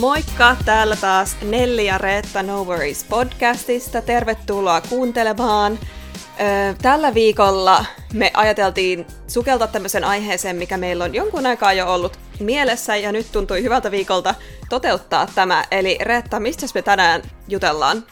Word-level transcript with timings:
Moikka! 0.00 0.56
Täällä 0.64 0.96
taas 0.96 1.36
Nelli 1.42 1.86
ja 1.86 1.98
Reetta 1.98 2.42
No 2.42 2.64
Worries 2.64 3.04
podcastista. 3.04 4.02
Tervetuloa 4.02 4.80
kuuntelemaan. 4.80 5.78
Tällä 6.82 7.14
viikolla 7.14 7.84
me 8.12 8.30
ajateltiin 8.34 9.06
sukeltaa 9.26 9.68
tämmöisen 9.68 10.04
aiheeseen, 10.04 10.56
mikä 10.56 10.76
meillä 10.76 11.04
on 11.04 11.14
jonkun 11.14 11.46
aikaa 11.46 11.72
jo 11.72 11.94
ollut 11.94 12.18
mielessä, 12.40 12.96
ja 12.96 13.12
nyt 13.12 13.32
tuntui 13.32 13.62
hyvältä 13.62 13.90
viikolta 13.90 14.34
toteuttaa 14.68 15.26
tämä. 15.34 15.64
Eli 15.70 15.98
Reetta, 16.00 16.40
mistä 16.40 16.66
me 16.74 16.82
tänään 16.82 17.22
jutellaan? 17.48 18.04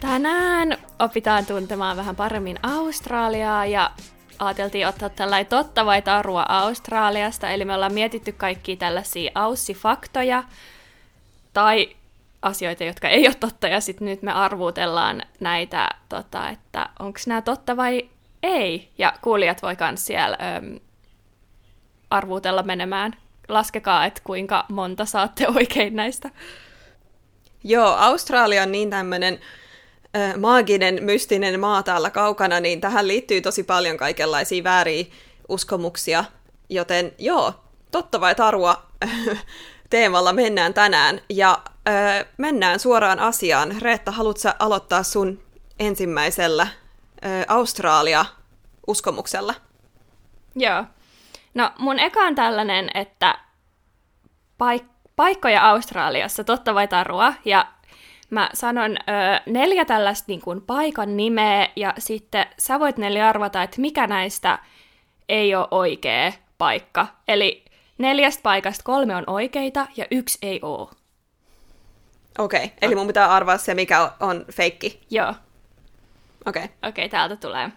Tänään 0.00 0.76
opitaan 0.98 1.46
tuntemaan 1.46 1.96
vähän 1.96 2.16
paremmin 2.16 2.58
Australiaa 2.62 3.66
ja 3.66 3.90
ajateltiin 4.38 4.86
ottaa 4.86 5.08
tällainen 5.08 5.46
totta 5.46 5.86
vai 5.86 6.02
tarua 6.02 6.46
Australiasta, 6.48 7.50
eli 7.50 7.64
me 7.64 7.74
ollaan 7.74 7.94
mietitty 7.94 8.32
kaikki 8.32 8.76
tällaisia 8.76 9.30
aussifaktoja 9.34 10.44
tai 11.56 11.96
asioita, 12.42 12.84
jotka 12.84 13.08
ei 13.08 13.26
ole 13.26 13.34
totta, 13.34 13.68
ja 13.68 13.80
sitten 13.80 14.06
nyt 14.06 14.22
me 14.22 14.32
arvuutellaan 14.32 15.22
näitä, 15.40 15.88
tota, 16.08 16.48
että 16.48 16.88
onko 16.98 17.20
nämä 17.26 17.42
totta 17.42 17.76
vai 17.76 18.08
ei, 18.42 18.90
ja 18.98 19.12
kuulijat 19.22 19.62
voi 19.62 19.76
myös 19.80 20.06
siellä 20.06 20.38
äm, 20.56 20.80
arvuutella 22.10 22.62
menemään. 22.62 23.16
Laskekaa, 23.48 24.06
että 24.06 24.20
kuinka 24.24 24.64
monta 24.68 25.04
saatte 25.04 25.46
oikein 25.56 25.96
näistä. 25.96 26.30
Joo, 27.64 27.88
Australia 27.88 28.62
on 28.62 28.72
niin 28.72 28.90
tämmöinen 28.90 29.40
maaginen, 30.38 30.98
mystinen 31.02 31.60
maa 31.60 31.82
täällä 31.82 32.10
kaukana, 32.10 32.60
niin 32.60 32.80
tähän 32.80 33.08
liittyy 33.08 33.40
tosi 33.40 33.62
paljon 33.62 33.96
kaikenlaisia 33.96 34.64
vääriä 34.64 35.04
uskomuksia. 35.48 36.24
Joten 36.68 37.12
joo, 37.18 37.52
totta 37.90 38.20
vai 38.20 38.34
tarua 38.34 38.82
teemalla 39.90 40.32
mennään 40.32 40.74
tänään. 40.74 41.20
Ja 41.28 41.58
ö, 41.88 42.26
mennään 42.38 42.78
suoraan 42.78 43.18
asiaan. 43.18 43.82
Reetta, 43.82 44.10
haluatko 44.10 44.48
aloittaa 44.58 45.02
sun 45.02 45.42
ensimmäisellä 45.78 46.66
ö, 47.24 47.28
Australia-uskomuksella? 47.48 49.54
Joo. 50.56 50.84
No 51.54 51.70
mun 51.78 51.98
eka 51.98 52.20
on 52.20 52.34
tällainen, 52.34 52.90
että 52.94 53.38
paik- 54.58 55.10
paikkoja 55.16 55.70
Australiassa, 55.70 56.44
totta 56.44 56.74
vai 56.74 56.88
tarua, 56.88 57.32
ja 57.44 57.66
Mä 58.30 58.50
sanon 58.54 58.96
ö, 58.96 59.00
neljä 59.46 59.84
tällaista 59.84 60.24
niin 60.28 60.40
kuin, 60.40 60.62
paikan 60.62 61.16
nimeä, 61.16 61.68
ja 61.76 61.94
sitten 61.98 62.46
sä 62.58 62.80
voit 62.80 62.96
neljä 62.96 63.28
arvata, 63.28 63.62
että 63.62 63.80
mikä 63.80 64.06
näistä 64.06 64.58
ei 65.28 65.54
ole 65.54 65.68
oikea 65.70 66.32
paikka. 66.58 67.06
Eli 67.28 67.64
neljästä 67.98 68.42
paikasta 68.42 68.84
kolme 68.84 69.16
on 69.16 69.24
oikeita 69.26 69.86
ja 69.96 70.06
yksi 70.10 70.38
ei 70.42 70.60
ole. 70.62 70.88
Okei, 72.38 72.64
okay. 72.64 72.76
eli 72.82 72.94
mun 72.94 73.06
pitää 73.06 73.32
arvaa 73.32 73.58
se, 73.58 73.74
mikä 73.74 74.12
on 74.20 74.44
feikki. 74.52 75.00
Joo. 75.10 75.34
Okei. 76.46 76.64
Okay. 76.64 76.76
Okei, 76.88 77.04
okay, 77.04 77.08
täältä 77.08 77.36
tulee. 77.36 77.70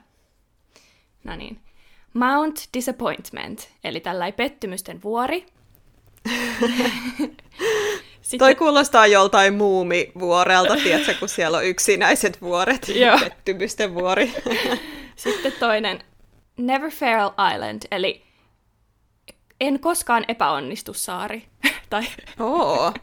No 1.23 1.35
niin. 1.35 1.59
Mount 2.13 2.69
Disappointment, 2.73 3.69
eli 3.83 3.99
tällainen 3.99 4.33
pettymysten 4.33 5.03
vuori. 5.03 5.45
Sitten... 8.21 8.39
Toi 8.39 8.55
kuulostaa 8.55 9.07
joltain 9.07 9.53
muumivuorelta, 9.53 10.75
tiedätkö, 10.75 11.13
kun 11.19 11.29
siellä 11.29 11.57
on 11.57 11.65
yksinäiset 11.65 12.41
vuoret, 12.41 12.87
pettymysten 13.23 13.95
vuori. 13.95 14.33
Sitten 15.15 15.53
toinen, 15.59 15.99
Never 16.57 16.91
Fail 16.91 17.29
Island, 17.53 17.81
eli 17.91 18.28
en 19.59 19.79
koskaan 19.79 20.25
epäonnistu 20.27 20.93
saari. 20.93 21.45
tai... 21.89 22.03
Oo. 22.39 22.93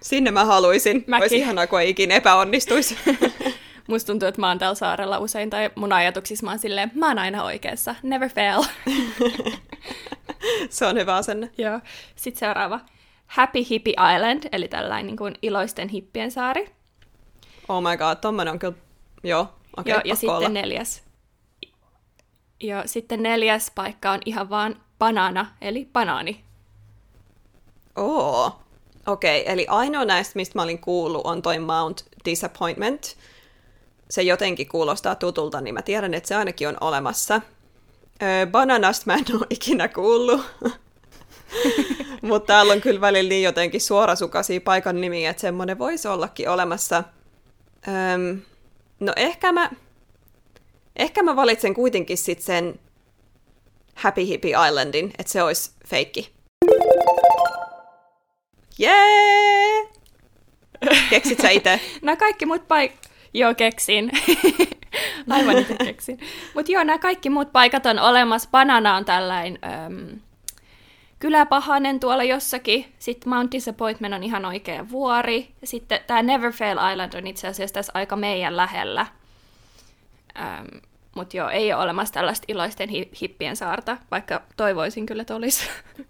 Sinne 0.00 0.30
mä 0.30 0.44
haluaisin. 0.44 1.04
Mäkin. 1.06 1.22
Olisi 1.22 1.36
ihanaa, 1.36 1.66
kun 1.66 1.80
ei 1.80 1.90
ikinä 1.90 2.14
epäonnistuisi. 2.14 2.98
Musta 3.88 4.06
tuntuu, 4.06 4.28
että 4.28 4.40
mä 4.40 4.48
oon 4.48 4.58
täällä 4.58 4.74
saarella 4.74 5.18
usein, 5.18 5.50
tai 5.50 5.70
mun 5.74 5.92
ajatuksissa 5.92 6.44
mä 6.44 6.50
oon 6.50 6.58
silleen, 6.58 6.90
mä 6.94 7.08
oon 7.08 7.18
aina 7.18 7.44
oikeassa. 7.44 7.94
Never 8.02 8.28
fail. 8.28 8.62
Se 10.70 10.86
on 10.86 10.96
hyvä 10.98 11.16
asenne. 11.16 11.50
Joo. 11.58 11.80
Sitten 12.16 12.40
seuraava. 12.40 12.80
Happy 13.26 13.58
Hippie 13.70 13.94
Island, 14.14 14.48
eli 14.52 14.68
tällainen 14.68 15.06
niin 15.06 15.16
kuin 15.16 15.34
iloisten 15.42 15.88
hippien 15.88 16.30
saari. 16.30 16.70
Oh 17.68 17.82
my 17.82 17.96
god, 17.96 18.16
tommonen 18.20 18.52
on 18.52 18.58
kyllä, 18.58 18.74
joo, 19.22 19.40
okei, 19.40 19.52
okay, 19.76 19.92
joo, 19.92 20.00
ja 20.04 20.14
sitten 20.14 20.36
olla. 20.36 20.48
neljäs. 20.48 21.02
Joo, 22.60 22.82
sitten 22.86 23.22
neljäs 23.22 23.72
paikka 23.74 24.10
on 24.10 24.20
ihan 24.26 24.50
vaan 24.50 24.76
banana, 24.98 25.46
eli 25.60 25.88
banaani. 25.92 26.44
Oo, 27.96 28.52
okei, 29.06 29.40
okay, 29.40 29.52
eli 29.52 29.66
ainoa 29.68 30.04
näistä, 30.04 30.32
mistä 30.36 30.58
mä 30.58 30.62
olin 30.62 30.78
kuullut, 30.78 31.26
on 31.26 31.42
toi 31.42 31.58
Mount 31.58 32.04
Disappointment. 32.24 33.16
Se 34.10 34.22
jotenkin 34.22 34.68
kuulostaa 34.68 35.14
tutulta, 35.14 35.60
niin 35.60 35.74
mä 35.74 35.82
tiedän, 35.82 36.14
että 36.14 36.28
se 36.28 36.34
ainakin 36.34 36.68
on 36.68 36.76
olemassa. 36.80 37.40
Öö, 38.22 38.46
bananasta 38.46 39.02
mä 39.06 39.14
en 39.14 39.36
ole 39.36 39.46
ikinä 39.50 39.88
kuullut. 39.88 40.40
Mutta 42.22 42.46
täällä 42.46 42.72
on 42.72 42.80
kyllä 42.80 43.00
välillä 43.00 43.28
niin 43.28 43.42
jotenkin 43.42 43.80
suorasukaisia 43.80 44.60
paikan 44.60 45.00
nimiä, 45.00 45.30
että 45.30 45.40
semmoinen 45.40 45.78
voisi 45.78 46.08
ollakin 46.08 46.48
olemassa. 46.48 47.04
Öm, 47.88 48.40
no 49.00 49.12
ehkä 49.16 49.52
mä, 49.52 49.70
ehkä 50.96 51.22
mä 51.22 51.36
valitsen 51.36 51.74
kuitenkin 51.74 52.18
sit 52.18 52.40
sen 52.40 52.80
Happy 53.98 54.26
Hippie 54.26 54.56
Islandin, 54.68 55.10
että 55.18 55.32
se 55.32 55.42
olisi 55.42 55.70
feikki. 55.86 56.32
Jee! 58.78 59.88
Keksit 61.10 61.40
sä 61.40 61.50
itse? 61.50 61.80
nämä 62.02 62.16
kaikki 62.16 62.46
muut 62.46 62.62
paik- 62.62 63.08
Joo, 63.34 63.54
keksin. 63.54 64.10
Aivan 65.30 65.58
itse 65.58 65.74
keksin. 65.84 66.20
Mutta 66.54 66.72
joo, 66.72 66.84
nämä 66.84 66.98
kaikki 66.98 67.30
muut 67.30 67.52
paikat 67.52 67.86
on 67.86 67.98
olemassa. 67.98 68.48
Banana 68.50 68.96
on 68.96 69.04
tällainen... 69.04 69.58
Öm, 69.86 70.20
kyläpahanen 71.18 72.00
tuolla 72.00 72.24
jossakin. 72.24 72.94
Sitten 72.98 73.28
Mount 73.28 73.52
Disappointment 73.52 74.14
on 74.14 74.22
ihan 74.22 74.44
oikea 74.44 74.90
vuori. 74.90 75.48
Sitten 75.64 76.00
tämä 76.06 76.22
Never 76.22 76.52
Fail 76.52 76.78
Island 76.92 77.14
on 77.14 77.26
itse 77.26 77.48
asiassa 77.48 77.74
tässä 77.74 77.92
aika 77.94 78.16
meidän 78.16 78.56
lähellä. 78.56 79.06
Ähm, 80.38 80.66
Mutta 81.18 81.36
joo, 81.36 81.48
ei 81.48 81.72
ole 81.72 81.82
olemassa 81.82 82.14
tällaista 82.14 82.44
iloisten 82.48 82.88
hi- 82.88 83.10
hippien 83.20 83.56
saarta, 83.56 83.96
vaikka 84.10 84.42
toivoisin 84.56 85.06
kyllä, 85.06 85.20
että 85.20 85.34
olisi. 85.34 85.64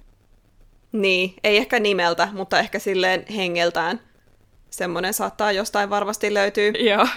Niin, 0.93 1.35
ei 1.45 1.57
ehkä 1.57 1.81
nimeltä, 1.81 2.29
mutta 2.33 2.59
ehkä 2.59 2.79
silleen 2.79 3.25
hengeltään. 3.37 4.01
Semmoinen 4.71 5.15
saattaa 5.15 5.53
jostain 5.53 5.91
varmasti 5.91 6.35
löytyy. 6.35 6.71
Joo. 6.71 7.09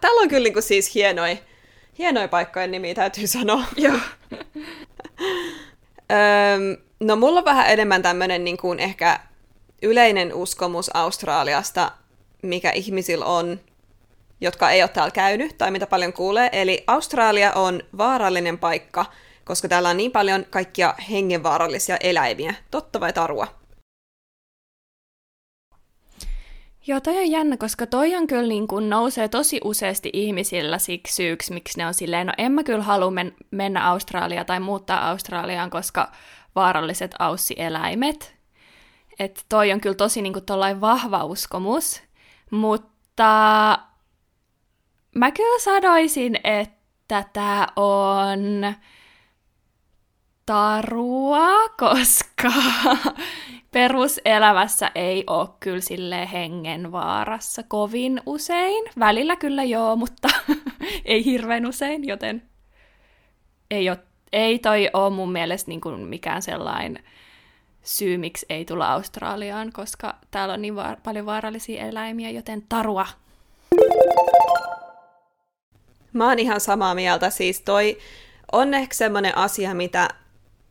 Täällä 0.00 0.22
on 0.22 0.28
kyllä 0.28 0.44
niinku 0.44 0.60
siis 0.60 0.94
hienoja 0.94 1.36
hienoi 1.98 2.28
paikkojen 2.28 2.70
nimiä, 2.70 2.94
täytyy 2.94 3.26
sanoa. 3.26 3.64
Joo. 3.76 3.98
Öm, 6.12 6.76
no 7.00 7.16
mulla 7.16 7.38
on 7.38 7.44
vähän 7.44 7.70
enemmän 7.70 8.02
tämmöinen 8.02 8.44
niin 8.44 8.56
kuin 8.56 8.78
ehkä 8.80 9.20
yleinen 9.82 10.34
uskomus 10.34 10.90
Australiasta, 10.96 11.92
mikä 12.42 12.70
ihmisillä 12.70 13.24
on, 13.24 13.60
jotka 14.40 14.70
ei 14.70 14.82
ole 14.82 14.88
täällä 14.88 15.10
käynyt 15.10 15.58
tai 15.58 15.70
mitä 15.70 15.86
paljon 15.86 16.12
kuulee. 16.12 16.48
Eli 16.52 16.84
Australia 16.86 17.52
on 17.52 17.82
vaarallinen 17.98 18.58
paikka, 18.58 19.06
koska 19.44 19.68
täällä 19.68 19.88
on 19.88 19.96
niin 19.96 20.12
paljon 20.12 20.46
kaikkia 20.50 20.94
hengenvaarallisia 21.10 21.96
eläimiä. 21.96 22.54
Totta 22.70 23.00
vai 23.00 23.12
tarua? 23.12 23.46
Joo, 26.86 27.00
toi 27.00 27.16
on 27.16 27.30
jännä, 27.30 27.56
koska 27.56 27.86
toi 27.86 28.16
on 28.16 28.26
kyllä 28.26 28.48
niin 28.48 28.68
kuin 28.68 28.90
nousee 28.90 29.28
tosi 29.28 29.60
useasti 29.64 30.10
ihmisillä 30.12 30.78
siksi 30.78 31.14
syyksi, 31.14 31.52
miksi 31.52 31.78
ne 31.78 31.86
on 31.86 31.94
silleen, 31.94 32.26
no 32.26 32.32
en 32.38 32.52
mä 32.52 32.62
kyllä 32.64 32.82
halua 32.82 33.10
men- 33.10 33.34
mennä 33.50 33.88
Australiaan 33.90 34.46
tai 34.46 34.60
muuttaa 34.60 35.10
Australiaan, 35.10 35.70
koska 35.70 36.12
vaaralliset 36.54 37.14
aussieläimet. 37.18 38.34
Että 39.18 39.42
toi 39.48 39.72
on 39.72 39.80
kyllä 39.80 39.94
tosi 39.94 40.22
niin 40.22 40.32
kuin 40.32 40.80
vahva 40.80 41.24
uskomus, 41.24 42.02
mutta 42.50 43.78
mä 45.14 45.30
kyllä 45.30 45.58
sanoisin, 45.58 46.40
että 46.44 47.24
tämä 47.32 47.66
on 47.76 48.74
tarua, 50.46 51.68
koska 51.80 52.52
peruselämässä 53.72 54.90
ei 54.94 55.24
ole 55.26 55.48
kyllä 55.60 55.80
sille 55.80 56.28
hengenvaarassa 56.32 57.62
kovin 57.62 58.20
usein. 58.26 58.84
Välillä 58.98 59.36
kyllä 59.36 59.64
joo, 59.64 59.96
mutta 59.96 60.28
ei 61.04 61.24
hirveän 61.24 61.66
usein, 61.66 62.08
joten 62.08 62.42
ei, 63.70 63.90
ole, 63.90 63.98
ei 64.32 64.58
toi 64.58 64.90
ole 64.92 65.14
mun 65.14 65.32
mielestä 65.32 65.70
niin 65.70 65.80
kuin 65.80 66.00
mikään 66.00 66.42
sellainen 66.42 67.04
syy, 67.82 68.18
miksi 68.18 68.46
ei 68.48 68.64
tulla 68.64 68.92
Australiaan, 68.92 69.72
koska 69.72 70.14
täällä 70.30 70.54
on 70.54 70.62
niin 70.62 70.76
va- 70.76 70.96
paljon 71.02 71.26
vaarallisia 71.26 71.86
eläimiä, 71.86 72.30
joten 72.30 72.62
tarua. 72.68 73.06
Mä 76.12 76.28
oon 76.28 76.38
ihan 76.38 76.60
samaa 76.60 76.94
mieltä. 76.94 77.30
Siis 77.30 77.60
toi 77.60 77.98
on 78.52 78.74
ehkä 78.74 78.94
semmoinen 78.94 79.36
asia, 79.36 79.74
mitä 79.74 80.08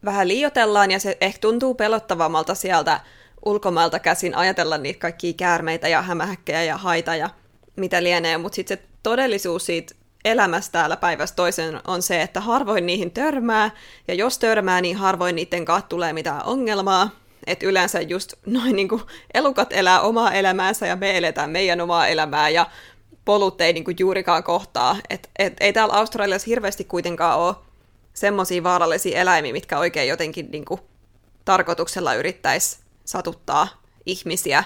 vähän 0.06 0.28
liiotellaan 0.28 0.92
ja 0.92 1.00
se 1.00 1.18
ehkä 1.22 1.40
tuntuu 1.40 1.76
pelottavammalta 1.76 2.56
sieltä 2.56 3.00
ulkomailta 3.46 4.00
käsin 4.00 4.36
ajatella 4.36 4.78
niitä 4.78 5.00
kaikkia 5.00 5.34
käärmeitä 5.34 5.88
ja 5.88 6.02
hämähäkkejä 6.02 6.64
ja 6.64 6.78
haita 6.78 7.16
ja 7.16 7.30
mitä 7.76 8.04
lienee, 8.04 8.38
mutta 8.38 8.56
sitten 8.56 8.78
se 8.78 8.84
todellisuus 9.04 9.66
siitä 9.66 9.96
elämässä 10.26 10.72
täällä 10.72 10.98
päivästä 10.98 11.36
toisen 11.36 11.80
on 11.88 12.02
se, 12.02 12.22
että 12.22 12.42
harvoin 12.42 12.86
niihin 12.86 13.12
törmää, 13.12 13.72
ja 14.08 14.14
jos 14.14 14.40
törmää, 14.40 14.82
niin 14.82 14.98
harvoin 14.98 15.36
niiden 15.36 15.66
kanssa 15.66 15.90
tulee 15.90 16.14
mitään 16.14 16.46
ongelmaa, 16.46 17.10
että 17.48 17.66
yleensä 17.66 18.02
just 18.02 18.34
noin 18.46 18.76
niin 18.76 18.90
elukat 19.34 19.74
elää 19.74 20.02
omaa 20.02 20.34
elämäänsä 20.34 20.88
ja 20.88 20.96
me 20.96 21.18
eletään 21.18 21.50
meidän 21.50 21.82
omaa 21.82 22.08
elämää 22.08 22.50
ja 22.50 22.66
polut 23.28 23.62
ei 23.62 23.74
niin 23.74 23.84
kuin 23.84 23.98
juurikaan 24.00 24.44
kohtaa. 24.44 24.98
Et, 25.10 25.30
et, 25.40 25.54
ei 25.60 25.74
täällä 25.74 25.94
Australiassa 25.94 26.46
hirveästi 26.48 26.84
kuitenkaan 26.84 27.40
ole 27.40 27.56
semmoisia 28.14 28.64
vaarallisia 28.64 29.22
eläimiä, 29.22 29.54
mitkä 29.54 29.80
oikein 29.80 30.10
jotenkin 30.10 30.52
niin 30.52 30.66
kuin 30.66 30.82
tarkoituksella 31.46 32.14
yrittäisi 32.14 32.80
satuttaa 33.06 33.68
ihmisiä. 34.06 34.64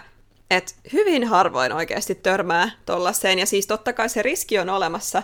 Et 0.52 0.76
hyvin 0.94 1.28
harvoin 1.28 1.74
oikeasti 1.74 2.16
törmää 2.16 2.72
tuollaiseen, 2.86 3.40
ja 3.40 3.46
siis 3.46 3.68
totta 3.68 3.94
kai 3.94 4.10
se 4.10 4.22
riski 4.22 4.60
on 4.60 4.70
olemassa, 4.70 5.24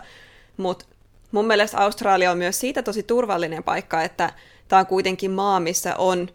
mutta 0.57 0.85
mun 1.31 1.47
mielestä 1.47 1.77
Australia 1.77 2.31
on 2.31 2.37
myös 2.37 2.59
siitä 2.59 2.83
tosi 2.83 3.03
turvallinen 3.03 3.63
paikka, 3.63 4.03
että 4.03 4.33
tämä 4.67 4.79
on 4.79 4.85
kuitenkin 4.85 5.31
maa, 5.31 5.59
missä 5.59 5.95
on 5.95 6.29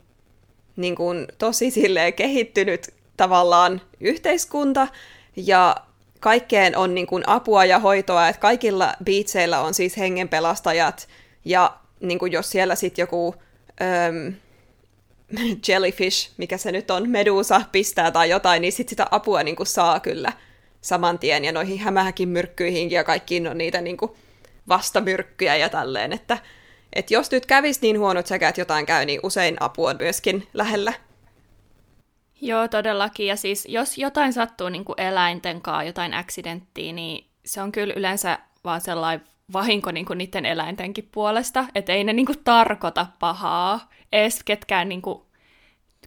niin 0.76 0.96
tosi 1.38 1.72
kehittynyt 2.16 2.94
tavallaan 3.16 3.80
yhteiskunta, 4.00 4.86
ja 5.36 5.76
kaikkeen 6.22 6.76
on 6.76 6.94
niin 6.94 7.06
kuin, 7.06 7.24
apua 7.26 7.64
ja 7.64 7.78
hoitoa, 7.78 8.28
että 8.28 8.40
kaikilla 8.40 8.94
biitseillä 9.04 9.60
on 9.60 9.74
siis 9.74 9.96
hengenpelastajat, 9.96 11.08
ja 11.44 11.76
niin 12.00 12.18
kuin, 12.18 12.32
jos 12.32 12.50
siellä 12.50 12.74
sitten 12.74 13.02
joku 13.02 13.34
öm, 13.80 14.34
jellyfish, 15.68 16.30
mikä 16.36 16.56
se 16.56 16.72
nyt 16.72 16.90
on, 16.90 17.08
medusa 17.08 17.62
pistää 17.72 18.10
tai 18.10 18.30
jotain, 18.30 18.62
niin 18.62 18.72
sit 18.72 18.88
sitä 18.88 19.06
apua 19.10 19.42
niin 19.42 19.56
kuin, 19.56 19.66
saa 19.66 20.00
kyllä 20.00 20.32
saman 20.80 21.18
tien, 21.18 21.44
ja 21.44 21.52
noihin 21.52 21.78
hämähäkin 21.78 22.28
myrkkyihinkin 22.28 22.96
ja 22.96 23.04
kaikkiin 23.04 23.48
on 23.48 23.58
niitä 23.58 23.80
niin 23.80 23.96
kuin, 23.96 24.12
vastamyrkkyjä 24.68 25.56
ja 25.56 25.68
tälleen, 25.68 26.12
että 26.12 26.38
et 26.92 27.10
jos 27.10 27.30
nyt 27.30 27.46
kävisi 27.46 27.80
niin 27.82 27.98
huonot 27.98 28.26
sekä, 28.26 28.48
että 28.48 28.60
jotain 28.60 28.86
käy, 28.86 29.04
niin 29.04 29.20
usein 29.22 29.56
apu 29.60 29.84
on 29.84 29.96
myöskin 30.00 30.48
lähellä. 30.54 30.92
Joo, 32.44 32.68
todellakin. 32.68 33.26
Ja 33.26 33.36
siis 33.36 33.66
jos 33.68 33.98
jotain 33.98 34.32
sattuu 34.32 34.68
niin 34.68 34.84
kuin 34.84 35.00
eläinten 35.00 35.60
kanssa, 35.60 35.82
jotain 35.82 36.14
accidenttia, 36.14 36.92
niin 36.92 37.26
se 37.44 37.62
on 37.62 37.72
kyllä 37.72 37.94
yleensä 37.96 38.38
vaan 38.64 38.80
sellainen 38.80 39.26
vahinko 39.52 39.90
niin 39.90 40.06
kuin 40.06 40.18
niiden 40.18 40.46
eläintenkin 40.46 41.08
puolesta, 41.12 41.64
että 41.74 41.92
ei 41.92 42.04
ne 42.04 42.12
niin 42.12 42.26
kuin 42.26 42.44
tarkoita 42.44 43.06
pahaa, 43.18 43.90
edes 44.12 44.44
ketkään, 44.44 44.88
niin 44.88 45.02
kuin, 45.02 45.22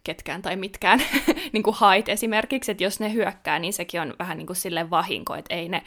ketkään 0.03 0.41
tai 0.41 0.55
mitkään 0.55 1.01
niin 1.53 1.63
kuin 1.63 1.75
hait 1.75 2.09
esimerkiksi, 2.09 2.71
että 2.71 2.83
jos 2.83 2.99
ne 2.99 3.13
hyökkää, 3.13 3.59
niin 3.59 3.73
sekin 3.73 4.01
on 4.01 4.13
vähän 4.19 4.37
niin 4.37 4.47
kuin 4.47 4.57
sille 4.57 4.89
vahinko, 4.89 5.35
että 5.35 5.55
ei 5.55 5.69
ne, 5.69 5.83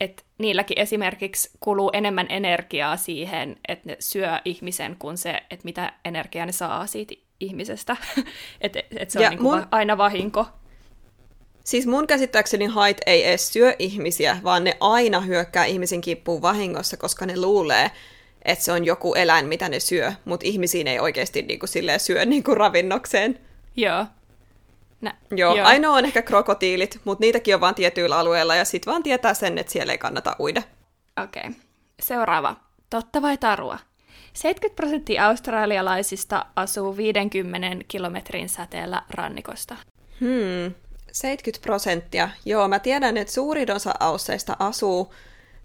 että 0.00 0.22
niilläkin 0.38 0.78
esimerkiksi 0.78 1.50
kuluu 1.60 1.90
enemmän 1.92 2.26
energiaa 2.28 2.96
siihen, 2.96 3.56
että 3.68 3.88
ne 3.88 3.96
syö 4.00 4.40
ihmisen, 4.44 4.96
kuin 4.98 5.18
se, 5.18 5.42
että 5.50 5.64
mitä 5.64 5.92
energiaa 6.04 6.46
ne 6.46 6.52
saa 6.52 6.86
siitä 6.86 7.14
ihmisestä. 7.44 7.96
että 8.60 8.82
et 8.96 9.10
se 9.10 9.18
on 9.18 9.30
niin 9.30 9.42
mun... 9.42 9.66
aina 9.70 9.98
vahinko. 9.98 10.46
Siis 11.64 11.86
mun 11.86 12.06
käsittääkseni 12.06 12.66
hait 12.66 13.00
ei 13.06 13.28
edes 13.28 13.52
syö 13.52 13.76
ihmisiä, 13.78 14.38
vaan 14.44 14.64
ne 14.64 14.76
aina 14.80 15.20
hyökkää 15.20 15.64
ihmisen 15.64 16.00
kippuun 16.00 16.42
vahingossa, 16.42 16.96
koska 16.96 17.26
ne 17.26 17.40
luulee, 17.40 17.90
että 18.44 18.64
se 18.64 18.72
on 18.72 18.84
joku 18.84 19.14
eläin, 19.14 19.46
mitä 19.46 19.68
ne 19.68 19.80
syö, 19.80 20.12
mutta 20.24 20.46
ihmisiin 20.46 20.86
ei 20.86 21.00
oikeasti 21.00 21.42
niinku 21.42 21.66
syö 21.98 22.24
niinku 22.26 22.54
ravinnokseen. 22.54 23.38
Joo. 23.76 24.06
Nä, 25.00 25.14
joo, 25.30 25.56
joo, 25.56 25.66
ainoa 25.66 25.96
on 25.96 26.04
ehkä 26.04 26.22
krokotiilit, 26.22 27.00
mutta 27.04 27.22
niitäkin 27.22 27.54
on 27.54 27.60
vain 27.60 27.74
tietyillä 27.74 28.18
alueilla, 28.18 28.54
ja 28.54 28.64
sitten 28.64 28.90
vaan 28.90 29.02
tietää 29.02 29.34
sen, 29.34 29.58
että 29.58 29.72
siellä 29.72 29.92
ei 29.92 29.98
kannata 29.98 30.36
uida. 30.40 30.62
Okei. 31.22 31.42
Okay. 31.42 31.52
Seuraava. 32.02 32.56
Totta 32.90 33.22
vai 33.22 33.38
tarua? 33.38 33.78
70 34.34 34.76
prosenttia 34.76 35.26
australialaisista 35.26 36.46
asuu 36.56 36.96
50 36.96 37.84
kilometrin 37.88 38.48
säteellä 38.48 39.02
rannikosta. 39.10 39.76
Hmm, 40.20 40.74
70 41.12 41.62
prosenttia. 41.62 42.28
Joo, 42.44 42.68
mä 42.68 42.78
tiedän, 42.78 43.16
että 43.16 43.32
suurin 43.32 43.70
osa 43.70 43.94
ausseista 44.00 44.56
asuu 44.58 45.14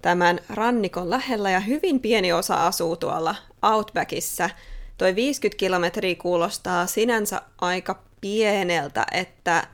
tämän 0.01 0.39
rannikon 0.49 1.09
lähellä 1.09 1.51
ja 1.51 1.59
hyvin 1.59 1.99
pieni 1.99 2.33
osa 2.33 2.67
asuu 2.67 2.95
tuolla 2.95 3.35
Outbackissa. 3.61 4.49
Toi 4.97 5.15
50 5.15 5.59
kilometriä 5.59 6.15
kuulostaa 6.15 6.87
sinänsä 6.87 7.41
aika 7.61 8.03
pieneltä, 8.21 9.05
että 9.11 9.67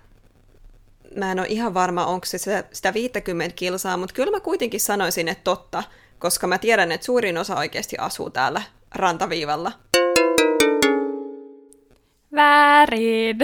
mä 1.16 1.32
en 1.32 1.40
ole 1.40 1.48
ihan 1.50 1.74
varma, 1.74 2.06
onko 2.06 2.26
se 2.26 2.38
sitä 2.72 2.94
50 2.94 3.56
kilsaa, 3.56 3.98
mutta 3.98 4.16
kyllä 4.16 4.32
mä 4.32 4.40
kuitenkin 4.40 4.80
sanoisin, 4.80 5.28
että 5.28 5.44
totta, 5.44 5.84
koska 6.20 6.48
mä 6.48 6.58
tiedän, 6.58 6.92
että 6.92 7.06
suurin 7.06 7.38
osa 7.38 7.56
oikeasti 7.56 7.98
asuu 8.00 8.30
täällä 8.30 8.62
rantaviivalla. 8.96 9.72
Väärin! 12.36 13.38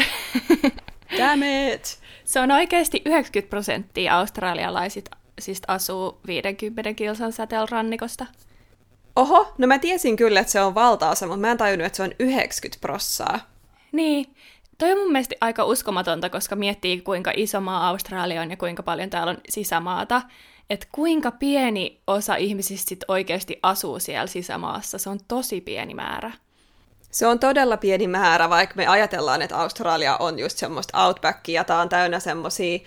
Damn 1.18 1.44
it! 1.44 2.00
Se 2.24 2.40
on 2.40 2.52
oikeasti 2.52 3.02
90 3.06 3.50
prosenttia 3.50 4.18
australialaisista 4.18 5.18
siis 5.40 5.62
asuu 5.68 6.20
50 6.28 6.94
kilsan 6.94 7.32
säteilrannikosta. 7.34 8.26
Oho, 9.16 9.54
no 9.58 9.68
mä 9.68 9.80
tiesin 9.80 10.16
kyllä, 10.16 10.40
että 10.40 10.52
se 10.52 10.62
on 10.62 10.76
valtaosa, 10.76 11.28
mutta 11.28 11.42
mä 11.42 11.52
en 11.52 11.58
tajunnut, 11.58 11.86
että 11.86 11.98
se 11.98 12.04
on 12.04 12.12
90 12.20 12.82
prossaa. 12.82 13.40
Niin, 13.92 14.26
Toi 14.82 14.92
on 14.92 14.98
mun 14.98 15.12
mielestä 15.12 15.36
aika 15.42 15.66
uskomatonta, 15.66 16.30
koska 16.30 16.56
miettii 16.56 17.02
kuinka 17.02 17.32
iso 17.36 17.62
maa 17.62 17.88
Australia 17.88 18.42
on 18.42 18.50
ja 18.50 18.58
kuinka 18.58 18.84
paljon 18.84 19.10
täällä 19.10 19.32
on 19.32 19.38
sisämaata. 19.50 20.22
Että 20.72 20.88
kuinka 20.92 21.32
pieni 21.32 22.02
osa 22.08 22.36
ihmisistä 22.36 22.90
sit 22.90 23.04
oikeasti 23.08 23.60
asuu 23.64 24.00
siellä 24.00 24.28
sisämaassa. 24.28 24.98
Se 24.98 25.10
on 25.10 25.20
tosi 25.28 25.62
pieni 25.62 25.94
määrä. 25.94 26.32
Se 27.12 27.28
on 27.28 27.40
todella 27.40 27.78
pieni 27.78 28.08
määrä, 28.08 28.50
vaikka 28.50 28.76
me 28.76 28.88
ajatellaan, 28.88 29.42
että 29.42 29.58
Australia 29.58 30.18
on 30.18 30.40
just 30.40 30.58
semmoista 30.58 31.06
outbackia, 31.06 31.64
tämä 31.64 31.82
on 31.82 31.90
täynnä 31.90 32.20
semmoisia 32.20 32.80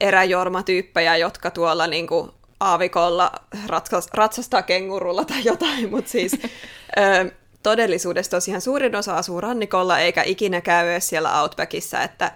eräjormatyyppejä, 0.00 1.16
jotka 1.16 1.50
tuolla 1.50 1.86
niinku 1.86 2.34
aavikolla 2.60 3.32
ratsastaa 4.14 4.62
kengurulla 4.62 5.24
tai 5.24 5.44
jotain, 5.44 5.90
mutta 5.90 6.10
siis 6.10 6.32
todellisuudessa 7.62 8.30
tosiaan 8.30 8.60
suurin 8.60 8.96
osa 8.96 9.16
asuu 9.16 9.40
rannikolla 9.40 9.98
eikä 9.98 10.22
ikinä 10.22 10.60
käy 10.60 10.90
edes 10.90 11.08
siellä 11.08 11.42
Outbackissa, 11.42 12.02
että 12.02 12.32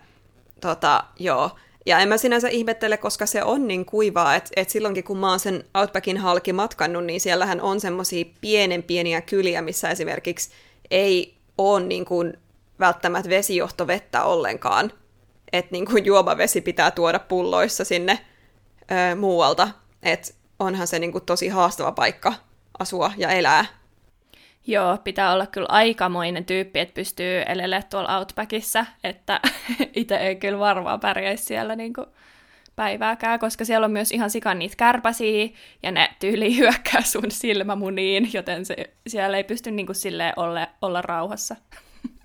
tota, 0.60 1.04
joo. 1.18 1.50
Ja 1.86 1.98
en 1.98 2.08
mä 2.08 2.16
sinänsä 2.16 2.48
ihmettele, 2.48 2.96
koska 2.96 3.26
se 3.26 3.42
on 3.42 3.68
niin 3.68 3.84
kuivaa, 3.84 4.34
että, 4.34 4.50
että 4.56 4.72
silloinkin 4.72 5.04
kun 5.04 5.18
mä 5.18 5.30
oon 5.30 5.40
sen 5.40 5.64
Outbackin 5.74 6.18
halki 6.18 6.52
matkannut, 6.52 7.04
niin 7.04 7.20
siellähän 7.20 7.60
on 7.60 7.80
semmoisia 7.80 8.24
pienen 8.40 8.82
pieniä 8.82 9.20
kyliä, 9.20 9.62
missä 9.62 9.90
esimerkiksi 9.90 10.50
ei 10.90 11.34
ole 11.58 11.80
niin 11.80 12.04
kuin 12.04 12.38
välttämättä 12.80 13.30
vesijohtovettä 13.30 14.24
ollenkaan. 14.24 14.92
Että 15.52 15.72
niin 15.72 15.86
kuin 15.86 16.04
juomavesi 16.04 16.60
pitää 16.60 16.90
tuoda 16.90 17.18
pulloissa 17.18 17.84
sinne 17.84 18.18
ö, 18.80 19.14
muualta. 19.14 19.68
Että 20.02 20.34
onhan 20.58 20.86
se 20.86 20.98
niin 20.98 21.12
kuin 21.12 21.24
tosi 21.24 21.48
haastava 21.48 21.92
paikka 21.92 22.34
asua 22.78 23.12
ja 23.16 23.30
elää. 23.30 23.64
Joo, 24.66 24.98
pitää 25.04 25.32
olla 25.32 25.46
kyllä 25.46 25.66
aikamoinen 25.70 26.44
tyyppi, 26.44 26.78
että 26.78 26.94
pystyy 26.94 27.42
elelle 27.46 27.84
tuolla 27.90 28.18
Outbackissa, 28.18 28.86
että 29.04 29.40
itse 29.94 30.16
ei 30.16 30.36
kyllä 30.36 30.58
varmaan 30.58 31.00
pärjäisi 31.00 31.44
siellä 31.44 31.76
niin 31.76 31.92
kuin 31.92 32.06
päivääkään, 32.76 33.38
koska 33.38 33.64
siellä 33.64 33.84
on 33.84 33.90
myös 33.90 34.12
ihan 34.12 34.30
sikan 34.30 34.58
niitä 34.58 34.76
kärpäsiä, 34.76 35.48
ja 35.82 35.92
ne 35.92 36.08
tyyli 36.20 36.56
hyökkää 36.58 37.02
sun 37.02 37.30
silmämuniin, 37.30 38.30
joten 38.32 38.64
se, 38.64 38.76
siellä 39.06 39.36
ei 39.36 39.44
pysty 39.44 39.70
niin 39.70 39.86
kuin 39.86 39.96
silleen 39.96 40.32
olla, 40.36 40.68
olla 40.82 41.02
rauhassa 41.02 41.56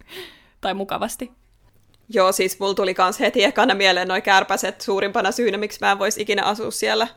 tai 0.62 0.74
mukavasti. 0.74 1.32
Joo, 2.10 2.32
siis 2.32 2.60
mulla 2.60 2.74
tuli 2.74 2.94
kans 2.94 3.20
heti 3.20 3.44
ekana 3.44 3.76
mieleen 3.76 4.08
noin 4.08 4.22
kärpäset 4.22 4.82
suurimpana 4.82 5.32
syynä, 5.32 5.58
miksi 5.58 5.80
mä 5.82 5.92
en 5.92 6.00
voisi 6.00 6.22
ikinä 6.22 6.44
asua 6.44 6.72
siellä. 6.72 7.08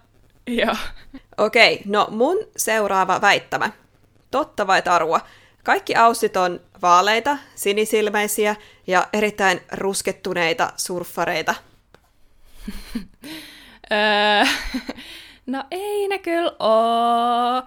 Joo. 0.46 0.76
Okei, 1.38 1.74
okay, 1.74 1.86
no 1.86 2.08
mun 2.10 2.36
seuraava 2.56 3.20
väittämä 3.20 3.70
Totta 4.34 4.66
vai 4.66 4.82
tarua? 4.82 5.20
Kaikki 5.64 5.96
aussit 5.96 6.36
on 6.36 6.60
vaaleita, 6.82 7.38
sinisilmäisiä 7.54 8.56
ja 8.86 9.06
erittäin 9.12 9.60
ruskettuneita 9.72 10.72
surffareita. 10.76 11.54
Öö, 13.92 14.44
no 15.46 15.64
ei 15.70 16.08
ne 16.08 16.18
kyllä 16.18 16.52
oo. 16.58 17.62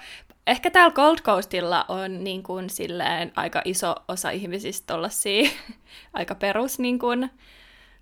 Ehkä 0.48 0.72
täällä 0.72 0.94
Gold 0.94 1.18
Coastilla 1.18 1.86
on 1.88 2.24
niin 2.24 2.44
kuin, 2.44 2.70
silleen, 2.70 3.32
aika 3.36 3.62
iso 3.66 3.96
osa 4.08 4.30
ihmisistä 4.30 4.94
tollasia, 4.94 5.50
aika 6.14 6.36
perus 6.36 6.80
niin 6.80 7.00
kuin, 7.00 7.30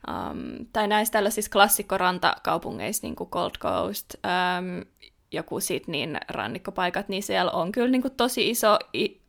um, 0.08 0.66
tai 0.74 0.88
näissä 0.88 1.12
tällaisissa 1.12 1.52
klassikkorantakaupungeissa, 1.52 3.08
niin 3.08 3.16
kuin 3.16 3.30
Gold 3.32 3.58
Coast, 3.60 4.14
um, 4.14 4.86
joku 5.36 5.60
Sydneyn 5.60 6.18
rannikkopaikat, 6.30 7.10
niin 7.10 7.24
siellä 7.24 7.52
on 7.52 7.72
kyllä 7.72 7.90
niin 7.90 8.02
kuin 8.02 8.16
tosi 8.16 8.50
iso 8.50 8.80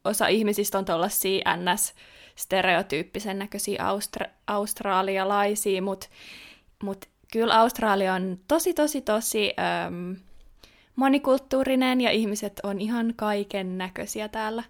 osa 0.04 0.26
ihmisistä 0.26 0.78
on 0.78 0.84
tuollaisia 0.84 1.56
ns 1.56 1.94
stereotyyppisen 2.36 3.38
näköisiä 3.38 3.82
austra- 3.82 4.30
australialaisia, 4.46 5.82
mutta 5.82 6.08
mut 6.82 7.04
kyllä 7.32 7.60
Australia 7.60 8.14
on 8.14 8.38
tosi, 8.48 8.75
tosi, 8.75 9.00
tosi 9.00 9.54
äm, 9.86 10.16
monikulttuurinen 10.96 12.00
ja 12.00 12.10
ihmiset 12.10 12.60
on 12.62 12.80
ihan 12.80 13.12
kaiken 13.16 13.78
näköisiä 13.78 14.28
täällä. 14.28 14.62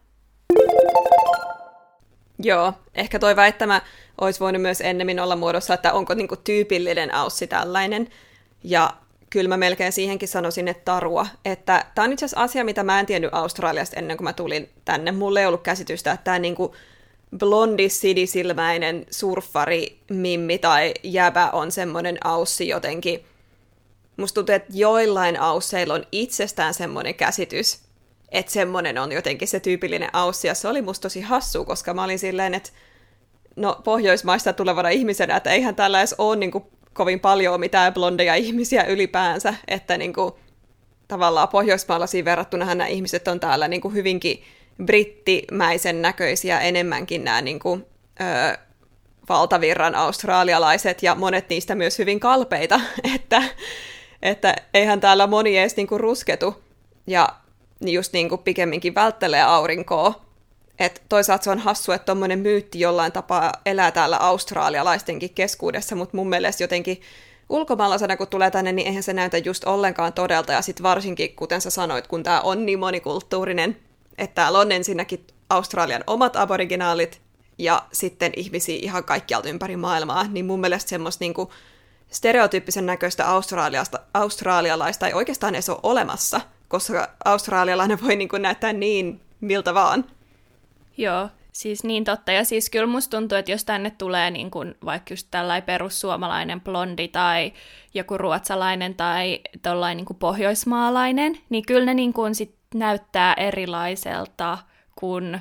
Joo, 2.38 2.72
ehkä 2.94 3.18
toi 3.18 3.36
väittämä 3.36 3.82
olisi 4.20 4.40
voinut 4.40 4.62
myös 4.62 4.80
ennemmin 4.80 5.20
olla 5.20 5.36
muodossa, 5.36 5.74
että 5.74 5.92
onko 5.92 6.14
niinku 6.14 6.36
tyypillinen 6.36 7.14
aussi 7.14 7.46
tällainen. 7.46 8.08
Ja 8.64 8.90
kyllä 9.36 9.48
mä 9.48 9.56
melkein 9.56 9.92
siihenkin 9.92 10.28
sanoisin, 10.28 10.68
että 10.68 10.84
tarua. 10.84 11.26
Että 11.44 11.84
tämä 11.94 12.04
on 12.04 12.12
itse 12.12 12.24
asiassa 12.24 12.42
asia, 12.42 12.64
mitä 12.64 12.82
mä 12.82 13.00
en 13.00 13.06
tiennyt 13.06 13.34
Australiasta 13.34 13.96
ennen 13.96 14.16
kuin 14.16 14.24
mä 14.24 14.32
tulin 14.32 14.68
tänne. 14.84 15.12
Mulle 15.12 15.40
ei 15.40 15.46
ollut 15.46 15.62
käsitystä, 15.62 16.12
että 16.12 16.24
tämä 16.24 16.38
niinku 16.38 16.74
blondi, 17.38 17.88
sidisilmäinen 17.88 19.06
surffari, 19.10 20.00
mimmi 20.10 20.58
tai 20.58 20.94
jäbä 21.02 21.50
on 21.50 21.72
semmoinen 21.72 22.18
aussi 22.26 22.68
jotenkin. 22.68 23.24
Musta 24.16 24.34
tuntuu, 24.34 24.54
että 24.54 24.72
joillain 24.74 25.40
ausseilla 25.40 25.94
on 25.94 26.06
itsestään 26.12 26.74
semmoinen 26.74 27.14
käsitys, 27.14 27.80
että 28.28 28.52
semmoinen 28.52 28.98
on 28.98 29.12
jotenkin 29.12 29.48
se 29.48 29.60
tyypillinen 29.60 30.16
aussi, 30.16 30.48
ja 30.48 30.54
se 30.54 30.68
oli 30.68 30.82
musta 30.82 31.02
tosi 31.02 31.20
hassu, 31.20 31.64
koska 31.64 31.94
mä 31.94 32.04
olin 32.04 32.18
silleen, 32.18 32.54
että 32.54 32.70
no 33.56 33.80
Pohjoismaista 33.84 34.52
tulevana 34.52 34.88
ihmisenä, 34.88 35.36
että 35.36 35.50
eihän 35.50 35.74
tällä 35.74 35.98
edes 35.98 36.14
ole 36.18 36.36
niin 36.36 36.50
kuin, 36.50 36.64
kovin 36.96 37.20
paljon 37.20 37.60
mitään 37.60 37.94
blondeja 37.94 38.34
ihmisiä 38.34 38.84
ylipäänsä, 38.84 39.54
että 39.68 39.98
niin 39.98 40.12
kuin, 40.12 40.32
tavallaan 41.08 41.48
pohjoismaalaisiin 41.48 42.24
verrattuna 42.24 42.64
nämä 42.74 42.86
ihmiset 42.86 43.28
on 43.28 43.40
täällä 43.40 43.68
niin 43.68 43.80
kuin, 43.80 43.94
hyvinkin 43.94 44.42
brittimäisen 44.84 46.02
näköisiä 46.02 46.60
enemmänkin 46.60 47.24
nämä 47.24 47.42
niin 47.42 47.58
kuin, 47.58 47.86
ö, 48.20 48.58
valtavirran 49.28 49.94
australialaiset 49.94 51.02
ja 51.02 51.14
monet 51.14 51.48
niistä 51.48 51.74
myös 51.74 51.98
hyvin 51.98 52.20
kalpeita, 52.20 52.80
että, 53.14 53.42
että 54.22 54.56
eihän 54.74 55.00
täällä 55.00 55.26
moni 55.26 55.58
edes 55.58 55.76
niin 55.76 55.86
kuin, 55.86 56.00
rusketu 56.00 56.62
ja 57.06 57.28
just 57.80 58.12
niin 58.12 58.28
kuin, 58.28 58.42
pikemminkin 58.42 58.94
välttelee 58.94 59.42
aurinkoa. 59.42 60.25
Et 60.78 61.02
toisaalta 61.08 61.44
se 61.44 61.50
on 61.50 61.58
hassu, 61.58 61.92
että 61.92 62.06
tuommoinen 62.06 62.38
myytti 62.38 62.80
jollain 62.80 63.12
tapaa 63.12 63.52
elää 63.66 63.90
täällä 63.90 64.16
australialaistenkin 64.16 65.34
keskuudessa, 65.34 65.96
mutta 65.96 66.16
mun 66.16 66.28
mielestä 66.28 66.64
jotenkin 66.64 67.00
ulkomaalaisena 67.48 68.16
kun 68.16 68.28
tulee 68.28 68.50
tänne, 68.50 68.72
niin 68.72 68.88
eihän 68.88 69.02
se 69.02 69.12
näytä 69.12 69.38
just 69.38 69.64
ollenkaan 69.64 70.12
todelta. 70.12 70.52
Ja 70.52 70.62
sitten 70.62 70.82
varsinkin, 70.82 71.36
kuten 71.36 71.60
sä 71.60 71.70
sanoit, 71.70 72.06
kun 72.06 72.22
tämä 72.22 72.40
on 72.40 72.66
niin 72.66 72.78
monikulttuurinen, 72.78 73.76
että 74.18 74.34
täällä 74.34 74.58
on 74.58 74.72
ensinnäkin 74.72 75.26
Australian 75.50 76.04
omat 76.06 76.36
aboriginaalit 76.36 77.20
ja 77.58 77.82
sitten 77.92 78.32
ihmisiä 78.36 78.78
ihan 78.82 79.04
kaikkialta 79.04 79.48
ympäri 79.48 79.76
maailmaa, 79.76 80.24
niin 80.24 80.46
mun 80.46 80.60
mielestä 80.60 80.88
semmoista 80.88 81.24
niinku 81.24 81.52
stereotyyppisen 82.10 82.86
näköistä 82.86 83.30
australialaista, 83.30 84.00
australialaista 84.14 85.06
ei 85.06 85.14
oikeastaan 85.14 85.54
edes 85.54 85.68
ole 85.68 85.78
olemassa, 85.82 86.40
koska 86.68 87.10
australialainen 87.24 88.02
voi 88.02 88.16
niinku 88.16 88.38
näyttää 88.38 88.72
niin 88.72 89.20
miltä 89.40 89.74
vaan. 89.74 90.04
Joo, 90.96 91.28
siis 91.52 91.84
niin 91.84 92.04
totta. 92.04 92.32
Ja 92.32 92.44
siis 92.44 92.70
kyllä 92.70 92.86
musta 92.86 93.16
tuntuu, 93.16 93.38
että 93.38 93.50
jos 93.50 93.64
tänne 93.64 93.90
tulee 93.90 94.30
niin 94.30 94.50
kun 94.50 94.74
vaikka 94.84 95.12
just 95.12 95.28
tällainen 95.30 95.66
perussuomalainen 95.66 96.60
blondi 96.60 97.08
tai 97.08 97.52
joku 97.94 98.18
ruotsalainen 98.18 98.94
tai 98.94 99.40
tollainen 99.62 100.04
niin 100.08 100.18
pohjoismaalainen, 100.18 101.38
niin 101.48 101.66
kyllä 101.66 101.84
ne 101.86 101.94
niin 101.94 102.12
kun 102.12 102.34
sit 102.34 102.54
näyttää 102.74 103.34
erilaiselta 103.34 104.58
kuin 104.96 105.40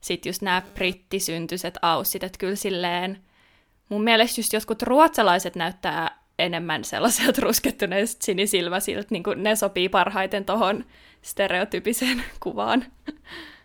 sit 0.00 0.26
just 0.26 0.42
nämä 0.42 0.62
brittisyntyiset 0.74 1.78
aussit. 1.82 2.24
Että 2.24 2.38
kyllä 2.38 2.56
silleen, 2.56 3.18
mun 3.88 4.04
mielestä 4.04 4.40
just 4.40 4.52
jotkut 4.52 4.82
ruotsalaiset 4.82 5.56
näyttää 5.56 6.18
enemmän 6.38 6.84
sellaiselta 6.84 7.40
ruskettuneista 7.40 8.24
sinisilmäisiltä, 8.24 9.08
niin 9.10 9.22
kuin 9.22 9.42
ne 9.42 9.56
sopii 9.56 9.88
parhaiten 9.88 10.44
tuohon 10.44 10.84
stereotypiseen 11.22 12.22
kuvaan. 12.40 12.84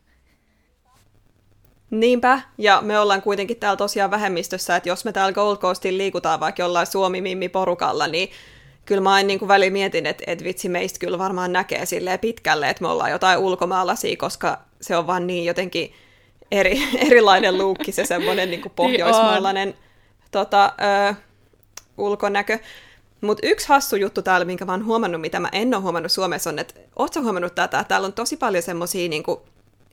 Niinpä, 1.92 2.42
ja 2.58 2.82
me 2.82 3.00
ollaan 3.00 3.22
kuitenkin 3.22 3.58
täällä 3.58 3.78
tosiaan 3.78 4.12
vähemmistössä, 4.12 4.76
että 4.76 4.90
jos 4.90 5.06
me 5.06 5.12
täällä 5.12 5.34
Gold 5.34 5.58
Coastin 5.58 5.98
liikutaan 5.98 6.40
vaikka 6.40 6.62
jollain 6.62 6.88
Suomi-mimmi-porukalla, 6.88 8.08
niin 8.08 8.32
kyllä 8.86 9.02
mä 9.02 9.14
aina 9.14 9.28
niin 9.28 9.48
väli 9.48 9.70
mietin, 9.70 10.06
että, 10.06 10.24
että 10.28 10.46
vitsi 10.46 10.70
meistä 10.70 11.00
kyllä 11.00 11.18
varmaan 11.18 11.54
näkee 11.54 11.86
silleen 11.86 12.20
pitkälle, 12.20 12.70
että 12.70 12.82
me 12.82 12.88
ollaan 12.88 13.12
jotain 13.12 13.40
ulkomaalaisia, 13.40 14.18
koska 14.18 14.58
se 14.82 14.98
on 14.98 15.08
vaan 15.08 15.28
niin 15.28 15.46
jotenkin 15.46 15.94
eri, 16.52 16.84
erilainen 17.08 17.58
luukki, 17.58 17.92
se 17.92 18.06
semmoinen 18.06 18.52
niin 18.52 18.62
kuin 18.62 18.70
niin 18.70 18.76
pohjoismaalainen 18.76 19.74
tota, 20.32 20.74
ö, 21.10 21.14
ulkonäkö. 21.98 22.60
Mutta 23.22 23.48
yksi 23.48 23.68
hassu 23.68 23.96
juttu 23.96 24.22
täällä, 24.22 24.46
minkä 24.46 24.66
mä 24.66 24.72
oon 24.72 24.86
huomannut, 24.86 25.22
mitä 25.22 25.40
mä 25.40 25.50
en 25.52 25.74
ole 25.74 25.82
huomannut 25.82 26.12
Suomessa, 26.12 26.50
on, 26.50 26.60
että 26.60 26.74
ootko 26.96 27.22
huomannut 27.22 27.56
tätä? 27.56 27.84
Täällä 27.84 28.06
on 28.06 28.14
tosi 28.14 28.38
paljon 28.38 28.64
semmoisia 28.64 29.10
niin 29.10 29.24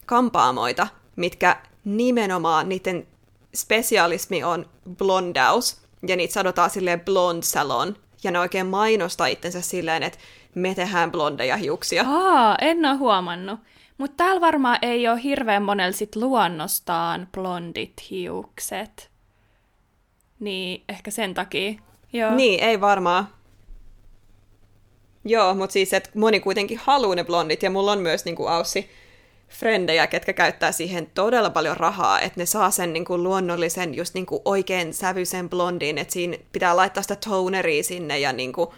kampaamoita, 0.06 0.86
mitkä 1.16 1.56
nimenomaan 1.96 2.68
niiden 2.68 3.06
spesialismi 3.54 4.44
on 4.44 4.66
blondaus, 4.96 5.80
ja 6.08 6.16
niitä 6.16 6.34
sanotaan 6.34 6.70
silleen 6.70 7.00
blond 7.00 7.42
salon, 7.42 7.96
ja 8.22 8.30
ne 8.30 8.38
oikein 8.38 8.66
mainostaa 8.66 9.26
itsensä 9.26 9.60
silleen, 9.60 10.02
että 10.02 10.18
me 10.54 10.74
tehdään 10.74 11.12
blondeja 11.12 11.56
hiuksia. 11.56 12.04
Aa, 12.06 12.56
en 12.60 12.84
ole 12.84 12.96
huomannut. 12.96 13.60
Mutta 13.98 14.16
täällä 14.16 14.40
varmaan 14.40 14.78
ei 14.82 15.08
ole 15.08 15.22
hirveän 15.22 15.62
monella 15.62 15.92
sit 15.92 16.16
luonnostaan 16.16 17.28
blondit 17.32 17.92
hiukset. 18.10 19.10
Niin, 20.40 20.84
ehkä 20.88 21.10
sen 21.10 21.34
takia. 21.34 21.72
Joo. 22.12 22.34
Niin, 22.34 22.60
ei 22.60 22.80
varmaan. 22.80 23.28
Joo, 25.24 25.54
mutta 25.54 25.72
siis, 25.72 25.92
että 25.92 26.10
moni 26.14 26.40
kuitenkin 26.40 26.80
haluaa 26.82 27.14
ne 27.14 27.24
blondit, 27.24 27.62
ja 27.62 27.70
mulla 27.70 27.92
on 27.92 27.98
myös 27.98 28.24
niin 28.24 28.36
kuin 28.36 28.48
Aussi 28.48 28.90
frendejä, 29.48 30.06
ketkä 30.06 30.32
käyttää 30.32 30.72
siihen 30.72 31.10
todella 31.14 31.50
paljon 31.50 31.76
rahaa, 31.76 32.20
että 32.20 32.40
ne 32.40 32.46
saa 32.46 32.70
sen 32.70 32.92
niin 32.92 33.04
kuin 33.04 33.22
luonnollisen, 33.22 33.94
just 33.94 34.14
niin 34.14 34.26
kuin 34.26 34.42
oikein 34.44 34.94
sävyisen 34.94 35.50
blondin, 35.50 35.98
että 35.98 36.12
siinä 36.12 36.36
pitää 36.52 36.76
laittaa 36.76 37.02
sitä 37.02 37.16
toneria 37.16 37.82
sinne 37.82 38.18
ja 38.18 38.32
niin 38.32 38.52
kuin 38.52 38.68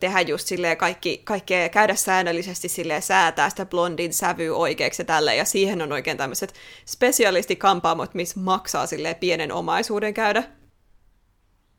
tehdä 0.00 0.20
just 0.20 0.46
silleen 0.46 0.76
kaikki, 0.76 1.20
kaikkea, 1.24 1.68
käydä 1.68 1.94
säännöllisesti 1.94 2.68
silleen 2.68 3.02
säätää 3.02 3.50
sitä 3.50 3.66
blondin 3.66 4.12
sävyä 4.12 4.54
oikeaksi 4.54 5.02
ja 5.02 5.06
tälle, 5.06 5.36
ja 5.36 5.44
siihen 5.44 5.82
on 5.82 5.92
oikein 5.92 6.16
tämmöiset 6.16 6.54
spesialistikampaamot, 6.86 8.14
missä 8.14 8.40
maksaa 8.40 8.86
silleen 8.86 9.16
pienen 9.16 9.52
omaisuuden 9.52 10.14
käydä. 10.14 10.42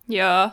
Joo. 0.10 0.50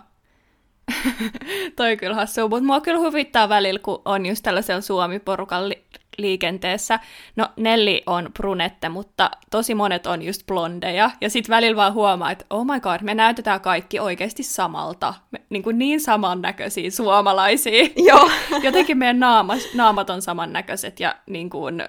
Toi 1.77 1.97
kyllä 1.97 2.15
hassu, 2.15 2.49
mutta 2.49 2.65
mua 2.65 2.81
kyllä 2.81 2.99
huvittaa 2.99 3.49
välillä, 3.49 3.81
kun 3.81 4.03
on 4.05 4.27
just 4.27 4.43
tällaisella 4.43 4.81
Suomi-porukan 4.81 5.69
li- 5.69 5.85
liikenteessä. 6.19 7.01
No 7.37 7.49
Nelli 7.57 8.03
on 8.07 8.31
brunette, 8.35 8.89
mutta 8.89 9.31
tosi 9.51 9.75
monet 9.75 10.07
on 10.07 10.23
just 10.23 10.47
blondeja. 10.47 11.11
Ja 11.21 11.31
sitten 11.31 11.55
välillä 11.55 11.77
vaan 11.77 11.95
huomaa, 11.95 12.31
että 12.31 12.45
oh 12.51 12.67
my 12.67 12.81
god, 12.81 13.01
me 13.03 13.15
näytetään 13.15 13.61
kaikki 13.61 14.01
oikeasti 14.01 14.43
samalta. 14.43 15.15
Me, 15.31 15.41
niin, 15.51 15.63
kuin 15.63 15.79
niin 15.79 16.01
samannäköisiä 16.01 16.91
suomalaisia. 16.91 17.89
Joo. 18.09 18.31
Jotenkin 18.63 18.99
meidän 18.99 19.21
naamat, 19.21 19.59
naamat 19.75 20.11
on 20.11 20.23
samannäköiset 20.23 21.01
ja 21.01 21.15
niin 21.27 21.51
kuin, 21.51 21.83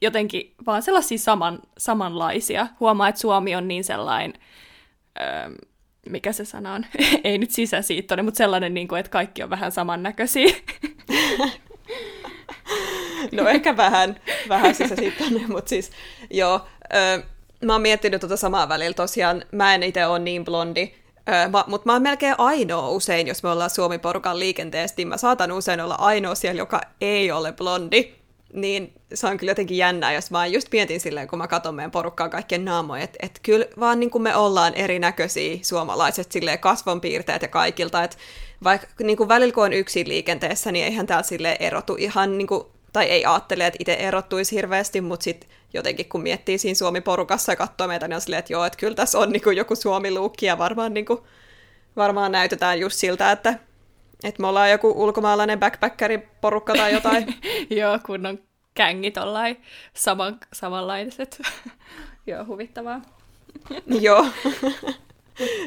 jotenkin 0.00 0.54
vaan 0.66 0.82
sellaisia 0.82 1.18
saman, 1.18 1.58
samanlaisia. 1.78 2.66
Huomaa, 2.80 3.08
että 3.08 3.20
Suomi 3.20 3.56
on 3.56 3.68
niin 3.68 3.84
sellainen... 3.84 4.32
Öö, 5.20 5.50
mikä 6.10 6.32
se 6.32 6.44
sana 6.44 6.72
on, 6.72 6.86
ei 7.24 7.38
nyt 7.38 7.50
sisäsiittoinen, 7.50 8.24
mutta 8.24 8.38
sellainen, 8.38 8.74
niin 8.74 8.88
kuin, 8.88 9.00
että 9.00 9.10
kaikki 9.10 9.42
on 9.42 9.50
vähän 9.50 9.72
samannäköisiä. 9.72 10.54
No 13.32 13.48
ehkä 13.48 13.76
vähän, 13.76 14.20
vähän 14.48 14.74
sisäsiittoinen, 14.74 15.50
mutta 15.52 15.68
siis 15.68 15.90
joo. 16.30 16.60
Ö, 16.94 17.22
mä 17.64 17.72
oon 17.72 17.82
miettinyt 17.82 18.20
tuota 18.20 18.36
samaa 18.36 18.68
välillä 18.68 18.94
tosiaan. 18.94 19.44
Mä 19.52 19.74
en 19.74 19.82
itse 19.82 20.06
ole 20.06 20.18
niin 20.18 20.44
blondi, 20.44 20.94
mutta 21.66 21.86
mä 21.86 21.92
oon 21.92 22.02
melkein 22.02 22.34
ainoa 22.38 22.88
usein, 22.88 23.26
jos 23.26 23.42
me 23.42 23.48
ollaan 23.48 23.70
Suomi-porukan 23.70 24.38
liikenteessä, 24.38 24.94
niin 24.96 25.08
mä 25.08 25.16
saatan 25.16 25.52
usein 25.52 25.80
olla 25.80 25.94
ainoa 25.94 26.34
siellä, 26.34 26.58
joka 26.58 26.80
ei 27.00 27.30
ole 27.30 27.52
blondi. 27.52 28.12
Niin 28.52 28.92
se 29.14 29.26
on 29.26 29.36
kyllä 29.36 29.50
jotenkin 29.50 29.76
jännää, 29.76 30.12
jos 30.12 30.30
mä 30.30 30.46
just 30.46 30.68
mietin 30.72 31.00
silleen, 31.00 31.28
kun 31.28 31.38
mä 31.38 31.48
katson 31.48 31.74
meidän 31.74 31.90
porukkaa 31.90 32.28
kaikkien 32.28 32.64
naamoja, 32.64 33.04
että 33.04 33.18
et 33.22 33.40
kyllä 33.42 33.66
vaan 33.80 34.00
niin 34.00 34.10
kuin 34.10 34.22
me 34.22 34.36
ollaan 34.36 34.74
erinäköisiä 34.74 35.58
suomalaiset 35.62 36.32
silleen 36.32 36.58
kasvonpiirteet 36.58 37.42
ja 37.42 37.48
kaikilta, 37.48 38.04
että 38.04 38.16
vaikka 38.64 38.86
niin 39.02 39.16
kuin 39.16 39.28
välillä 39.28 39.52
kun 39.52 39.64
on 39.64 39.72
yksin 39.72 40.08
liikenteessä, 40.08 40.72
niin 40.72 40.84
eihän 40.84 41.06
täällä 41.06 41.22
sille 41.22 41.56
erotu 41.60 41.96
ihan, 41.98 42.38
niin 42.38 42.46
kuin, 42.46 42.66
tai 42.94 43.04
ei 43.04 43.24
ajattele, 43.24 43.66
että 43.66 43.76
itse 43.80 43.94
erottuisi 43.94 44.56
hirveästi, 44.56 45.00
mutta 45.00 45.24
sitten 45.24 45.50
jotenkin 45.72 46.08
kun 46.08 46.22
miettii 46.22 46.58
siinä 46.58 46.74
Suomi-porukassa 46.74 47.52
ja 47.52 47.56
katsoo 47.56 47.88
meitä, 47.88 48.08
niin 48.08 48.14
on 48.14 48.20
silleen, 48.20 48.38
että 48.38 48.52
joo, 48.52 48.64
että 48.64 48.78
kyllä 48.78 48.94
tässä 48.94 49.18
on 49.18 49.32
niin 49.32 49.42
kuin 49.42 49.56
joku 49.56 49.76
Suomi-luukki 49.76 50.46
ja 50.46 50.58
varmaan, 50.58 50.94
niin 50.94 51.06
kuin, 51.06 51.20
varmaan 51.96 52.32
näytetään 52.32 52.80
just 52.80 52.96
siltä, 52.96 53.32
että, 53.32 53.58
että 54.24 54.40
me 54.42 54.46
ollaan 54.46 54.70
joku 54.70 54.92
ulkomaalainen 54.96 55.60
backpackeri-porukka 55.60 56.74
tai 56.76 56.92
jotain. 56.92 57.34
joo, 57.80 57.98
kun 58.06 58.26
on 58.26 58.38
kängit 58.74 59.16
ollain 59.16 59.62
saman, 59.94 60.38
samanlaiset. 60.52 61.42
joo, 62.26 62.44
huvittavaa. 62.44 63.00
Joo. 64.00 64.26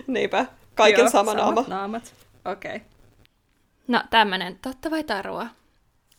Niinpä. 0.08 0.46
Kaiken 0.76 1.00
Joo, 1.00 1.10
sama 1.10 1.34
naama. 1.34 1.66
naamat. 1.68 2.14
Okei. 2.46 2.76
Okay. 2.76 2.88
No 3.88 4.04
tämmönen, 4.10 4.60
totta 4.62 4.92
vai 4.92 5.04
tarua? 5.04 5.48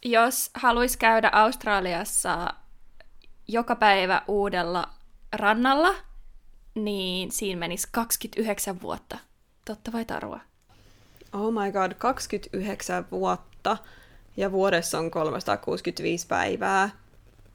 Jos 0.05 0.50
haluais 0.55 0.97
käydä 0.97 1.31
Australiassa 1.33 2.55
joka 3.49 3.76
päivä 3.76 4.23
uudella 4.28 4.88
rannalla, 5.33 5.95
niin 6.75 7.33
siinä 7.33 7.59
menisi 7.59 7.88
29 7.93 8.83
vuotta. 8.83 9.19
Totta 9.64 9.93
vai 9.93 10.05
tarua? 10.05 10.40
Oh 11.33 11.52
my 11.52 11.73
god, 11.73 11.93
29 11.99 13.07
vuotta 13.11 13.76
ja 14.37 14.52
vuodessa 14.52 14.99
on 14.99 15.11
365 15.11 16.26
päivää. 16.26 16.90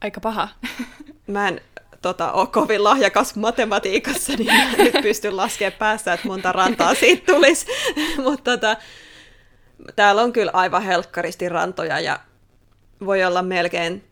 Aika 0.00 0.20
paha. 0.20 0.48
Mä 1.26 1.48
en 1.48 1.60
tota, 2.02 2.32
ole 2.32 2.46
kovin 2.46 2.84
lahjakas 2.84 3.36
matematiikassa, 3.36 4.32
niin 4.36 4.54
mä 4.54 4.84
nyt 4.84 5.02
pysty 5.02 5.30
laskemaan 5.30 5.78
päässä, 5.78 6.12
että 6.12 6.28
monta 6.28 6.52
rantaa 6.52 6.94
siitä 6.94 7.32
tulisi. 7.32 7.66
Mutta 8.24 8.50
tota, 8.50 8.76
täällä 9.96 10.22
on 10.22 10.32
kyllä 10.32 10.50
aivan 10.54 10.82
helkkaristi 10.82 11.48
rantoja 11.48 12.00
ja 12.00 12.20
voi 13.06 13.24
olla 13.24 13.42
melkein 13.42 14.04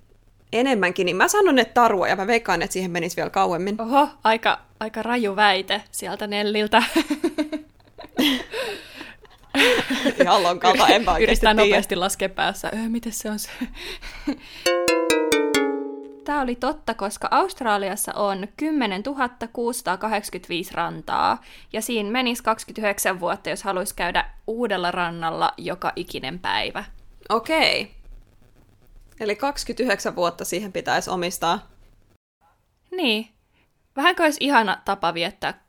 enemmänkin, 0.52 1.04
niin 1.04 1.16
mä 1.16 1.28
sanon, 1.28 1.58
että 1.58 1.74
tarua, 1.74 2.08
ja 2.08 2.16
mä 2.16 2.26
veikkaan, 2.26 2.62
että 2.62 2.72
siihen 2.72 2.90
menisi 2.90 3.16
vielä 3.16 3.30
kauemmin. 3.30 3.80
Oho, 3.80 4.08
aika, 4.24 4.58
aika 4.80 5.02
raju 5.02 5.36
väite 5.36 5.82
sieltä 5.90 6.26
Nelliltä. 6.26 6.82
Ihan 10.22 10.42
lonkalta, 10.42 10.88
en 10.88 11.04
mä 11.04 11.18
Yritetään 11.18 11.56
nopeasti 11.56 11.96
laskea 11.96 12.28
päässä. 12.28 12.70
Öö, 12.74 12.88
miten 12.88 13.12
se 13.12 13.30
on 13.30 13.38
se? 13.38 13.50
Tämä 16.24 16.40
oli 16.40 16.56
totta, 16.56 16.94
koska 16.94 17.28
Australiassa 17.30 18.12
on 18.14 18.48
10 18.56 19.02
685 19.52 20.74
rantaa, 20.74 21.42
ja 21.72 21.82
siinä 21.82 22.10
menisi 22.10 22.42
29 22.42 23.20
vuotta, 23.20 23.50
jos 23.50 23.62
haluaisi 23.62 23.94
käydä 23.94 24.30
uudella 24.46 24.90
rannalla 24.90 25.52
joka 25.56 25.92
ikinen 25.96 26.38
päivä. 26.38 26.84
Okei. 27.28 28.01
Eli 29.20 29.36
29 29.36 30.16
vuotta 30.16 30.44
siihen 30.44 30.72
pitäisi 30.72 31.10
omistaa. 31.10 31.70
Niin. 32.90 33.28
Vähänkö 33.96 34.22
olisi 34.22 34.44
ihana 34.44 34.82
tapa 34.84 35.14
viettää 35.14 35.64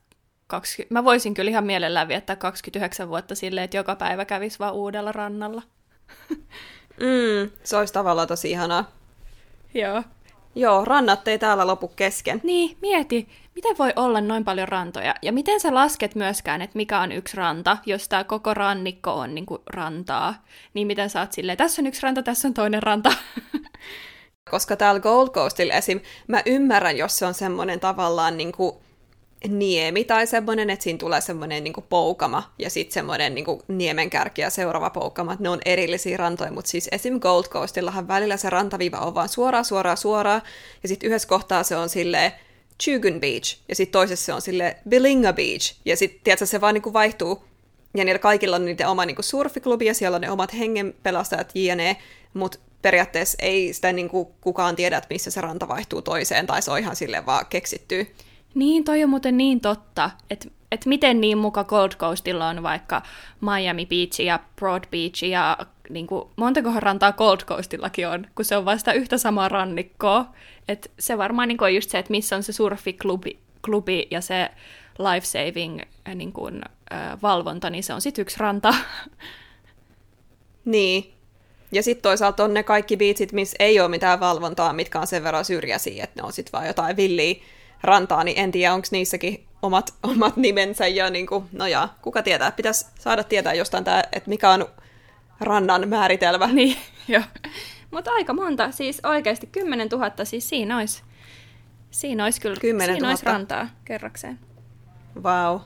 20... 0.47 0.93
Mä 0.93 1.03
voisin 1.03 1.33
kyllä 1.33 1.49
ihan 1.49 1.65
mielellään 1.65 2.07
viettää 2.07 2.35
29 2.35 3.09
vuotta 3.09 3.35
silleen, 3.35 3.65
että 3.65 3.77
joka 3.77 3.95
päivä 3.95 4.25
kävisi 4.25 4.59
vaan 4.59 4.73
uudella 4.73 5.11
rannalla. 5.11 5.61
mm, 6.99 7.51
se 7.63 7.77
olisi 7.77 7.93
tavallaan 7.93 8.27
tosi 8.27 8.51
ihanaa. 8.51 8.91
Joo. 9.73 10.03
Joo, 10.55 10.85
rannat 10.85 11.27
ei 11.27 11.39
täällä 11.39 11.67
lopu 11.67 11.87
kesken. 11.87 12.41
Niin, 12.43 12.77
mieti, 12.81 13.27
miten 13.55 13.77
voi 13.77 13.93
olla 13.95 14.21
noin 14.21 14.45
paljon 14.45 14.67
rantoja? 14.67 15.15
Ja 15.21 15.31
miten 15.33 15.59
sä 15.59 15.73
lasket 15.73 16.15
myöskään, 16.15 16.61
että 16.61 16.77
mikä 16.77 16.99
on 16.99 17.11
yksi 17.11 17.37
ranta, 17.37 17.77
jos 17.85 18.09
tämä 18.09 18.23
koko 18.23 18.53
rannikko 18.53 19.13
on 19.13 19.35
niin 19.35 19.45
kuin 19.45 19.61
rantaa? 19.65 20.43
Niin 20.73 20.87
miten 20.87 21.09
sä 21.09 21.19
oot 21.19 21.33
silleen, 21.33 21.57
tässä 21.57 21.81
on 21.81 21.87
yksi 21.87 22.01
ranta, 22.01 22.23
tässä 22.23 22.47
on 22.47 22.53
toinen 22.53 22.83
ranta. 22.83 23.13
Koska 24.51 24.75
täällä 24.75 24.99
Gold 24.99 25.29
Coastilla 25.29 25.73
esim. 25.73 25.99
mä 26.27 26.41
ymmärrän, 26.45 26.97
jos 26.97 27.19
se 27.19 27.25
on 27.25 27.33
semmoinen 27.33 27.79
tavallaan 27.79 28.37
niin 28.37 28.51
kuin 28.51 28.75
niemi 29.47 30.03
tai 30.03 30.27
semmoinen, 30.27 30.69
että 30.69 30.83
siinä 30.83 30.97
tulee 30.97 31.21
semmoinen 31.21 31.63
niin 31.63 31.73
poukama 31.89 32.53
ja 32.59 32.69
sitten 32.69 32.93
semmoinen 32.93 33.35
niin 33.35 33.45
niemenkärki 33.67 34.41
ja 34.41 34.49
seuraava 34.49 34.89
poukama, 34.89 35.33
että 35.33 35.43
ne 35.43 35.49
on 35.49 35.59
erillisiä 35.65 36.17
rantoja, 36.17 36.51
mutta 36.51 36.71
siis 36.71 36.89
esim. 36.91 37.19
Gold 37.19 37.43
Coastillahan 37.43 38.07
välillä 38.07 38.37
se 38.37 38.49
rantaviiva 38.49 38.97
on 38.97 39.15
vaan 39.15 39.29
suoraan, 39.29 39.65
suoraan, 39.65 39.97
suoraan 39.97 40.41
ja 40.83 40.89
sitten 40.89 41.07
yhdessä 41.07 41.27
kohtaa 41.27 41.63
se 41.63 41.75
on 41.75 41.89
silleen 41.89 42.31
Chugun 42.83 43.19
Beach 43.19 43.57
ja 43.69 43.75
sitten 43.75 43.91
toisessa 43.91 44.25
se 44.25 44.33
on 44.33 44.41
sille 44.41 44.77
Bilinga 44.89 45.33
Beach 45.33 45.75
ja 45.85 45.97
sitten 45.97 46.19
tiedätkö, 46.23 46.45
se 46.45 46.61
vaan 46.61 46.73
niin 46.73 46.93
vaihtuu 46.93 47.43
ja 47.97 48.05
niillä 48.05 48.19
kaikilla 48.19 48.55
on 48.55 48.65
niiden 48.65 48.87
oma 48.87 49.05
niin 49.05 49.15
surfiklubi 49.19 49.85
ja 49.85 49.93
siellä 49.93 50.15
on 50.15 50.21
ne 50.21 50.31
omat 50.31 50.53
hengenpelastajat 50.53 51.51
jne, 51.55 51.97
mutta 52.33 52.59
periaatteessa 52.81 53.37
ei 53.41 53.73
sitä 53.73 53.93
niin 53.93 54.09
kuin 54.09 54.27
kukaan 54.41 54.75
tiedä, 54.75 54.97
että 54.97 55.07
missä 55.09 55.31
se 55.31 55.41
ranta 55.41 55.67
vaihtuu 55.67 56.01
toiseen 56.01 56.47
tai 56.47 56.61
se 56.61 56.71
on 56.71 56.79
ihan 56.79 56.95
silleen 56.95 57.25
vaan 57.25 57.45
keksittyy. 57.45 58.15
Niin, 58.55 58.83
toi 58.83 59.03
on 59.03 59.09
muuten 59.09 59.37
niin 59.37 59.61
totta, 59.61 60.11
että 60.29 60.47
et 60.71 60.85
miten 60.85 61.21
niin 61.21 61.37
muka 61.37 61.63
Gold 61.63 61.91
Coastilla 61.91 62.47
on 62.47 62.63
vaikka 62.63 63.01
Miami 63.41 63.85
Beach 63.85 64.21
ja 64.21 64.39
Broad 64.55 64.83
Beach 64.91 65.23
ja 65.23 65.57
niin 65.89 66.07
kuin, 66.07 66.29
montakohan 66.35 66.83
rantaa 66.83 67.11
Gold 67.11 67.37
Coastillakin 67.45 68.07
on, 68.07 68.27
kun 68.35 68.45
se 68.45 68.57
on 68.57 68.65
vasta 68.65 68.93
yhtä 68.93 69.17
samaa 69.17 69.49
rannikkoa. 69.49 70.25
Et 70.67 70.91
se 70.99 71.17
varmaan 71.17 71.47
niin 71.47 71.57
kuin, 71.57 71.65
on 71.65 71.75
just 71.75 71.89
se, 71.89 71.99
että 71.99 72.11
missä 72.11 72.35
on 72.35 72.43
se 72.43 72.53
surfiklubi 72.53 73.39
klubi 73.65 74.07
ja 74.11 74.21
se 74.21 74.49
life-saving 74.99 75.81
äh, 76.07 76.15
niin 76.15 76.33
kuin, 76.33 76.61
äh, 76.93 77.21
valvonta, 77.21 77.69
niin 77.69 77.83
se 77.83 77.93
on 77.93 78.01
sitten 78.01 78.21
yksi 78.21 78.39
ranta. 78.39 78.73
Niin. 80.65 81.13
Ja 81.71 81.83
sitten 81.83 82.03
toisaalta 82.03 82.43
on 82.43 82.53
ne 82.53 82.63
kaikki 82.63 82.97
biitsit, 82.97 83.31
missä 83.31 83.55
ei 83.59 83.79
ole 83.79 83.89
mitään 83.89 84.19
valvontaa, 84.19 84.73
mitkä 84.73 84.99
on 84.99 85.07
sen 85.07 85.23
verran 85.23 85.45
syrjäisiä, 85.45 86.03
että 86.03 86.21
ne 86.21 86.25
on 86.25 86.33
sitten 86.33 86.51
vaan 86.51 86.67
jotain 86.67 86.97
villiä 86.97 87.35
rantaa, 87.83 88.23
niin 88.23 88.39
en 88.39 88.51
tiedä, 88.51 88.73
onko 88.73 88.87
niissäkin 88.91 89.45
omat, 89.61 89.93
omat 90.13 90.37
nimensä 90.37 90.87
ja 90.87 91.09
niin 91.09 91.27
kuin, 91.27 91.45
no 91.51 91.67
ja, 91.67 91.89
kuka 92.01 92.23
tietää, 92.23 92.51
pitäisi 92.51 92.85
saada 92.99 93.23
tietää 93.23 93.53
jostain 93.53 93.83
tämä, 93.83 94.03
että 94.11 94.29
mikä 94.29 94.49
on 94.49 94.65
rannan 95.39 95.89
määritelmä. 95.89 96.47
Niin, 96.47 96.77
joo. 97.07 97.23
Mutta 97.91 98.11
aika 98.11 98.33
monta, 98.33 98.71
siis 98.71 98.99
oikeasti 99.03 99.47
10 99.47 99.87
000, 99.91 100.11
siis 100.23 100.49
siinä 100.49 100.77
olisi, 100.77 101.03
siinä 101.91 102.23
olisi 102.23 102.41
kyllä 102.41 102.57
10 102.61 102.95
siinä 102.95 103.09
olisi 103.09 103.25
rantaa 103.25 103.69
kerrakseen. 103.85 104.39
Vau. 105.23 105.53
Wow. 105.53 105.61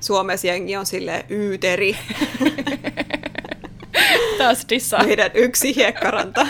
Suomessa 0.00 0.46
jengi 0.46 0.76
on 0.76 0.86
sille 0.86 1.26
yyteri. 1.30 1.96
Taas 4.38 4.66
dissaa. 4.68 5.04
Meidän 5.04 5.30
yksi 5.34 5.76
hiekkaranta. 5.76 6.46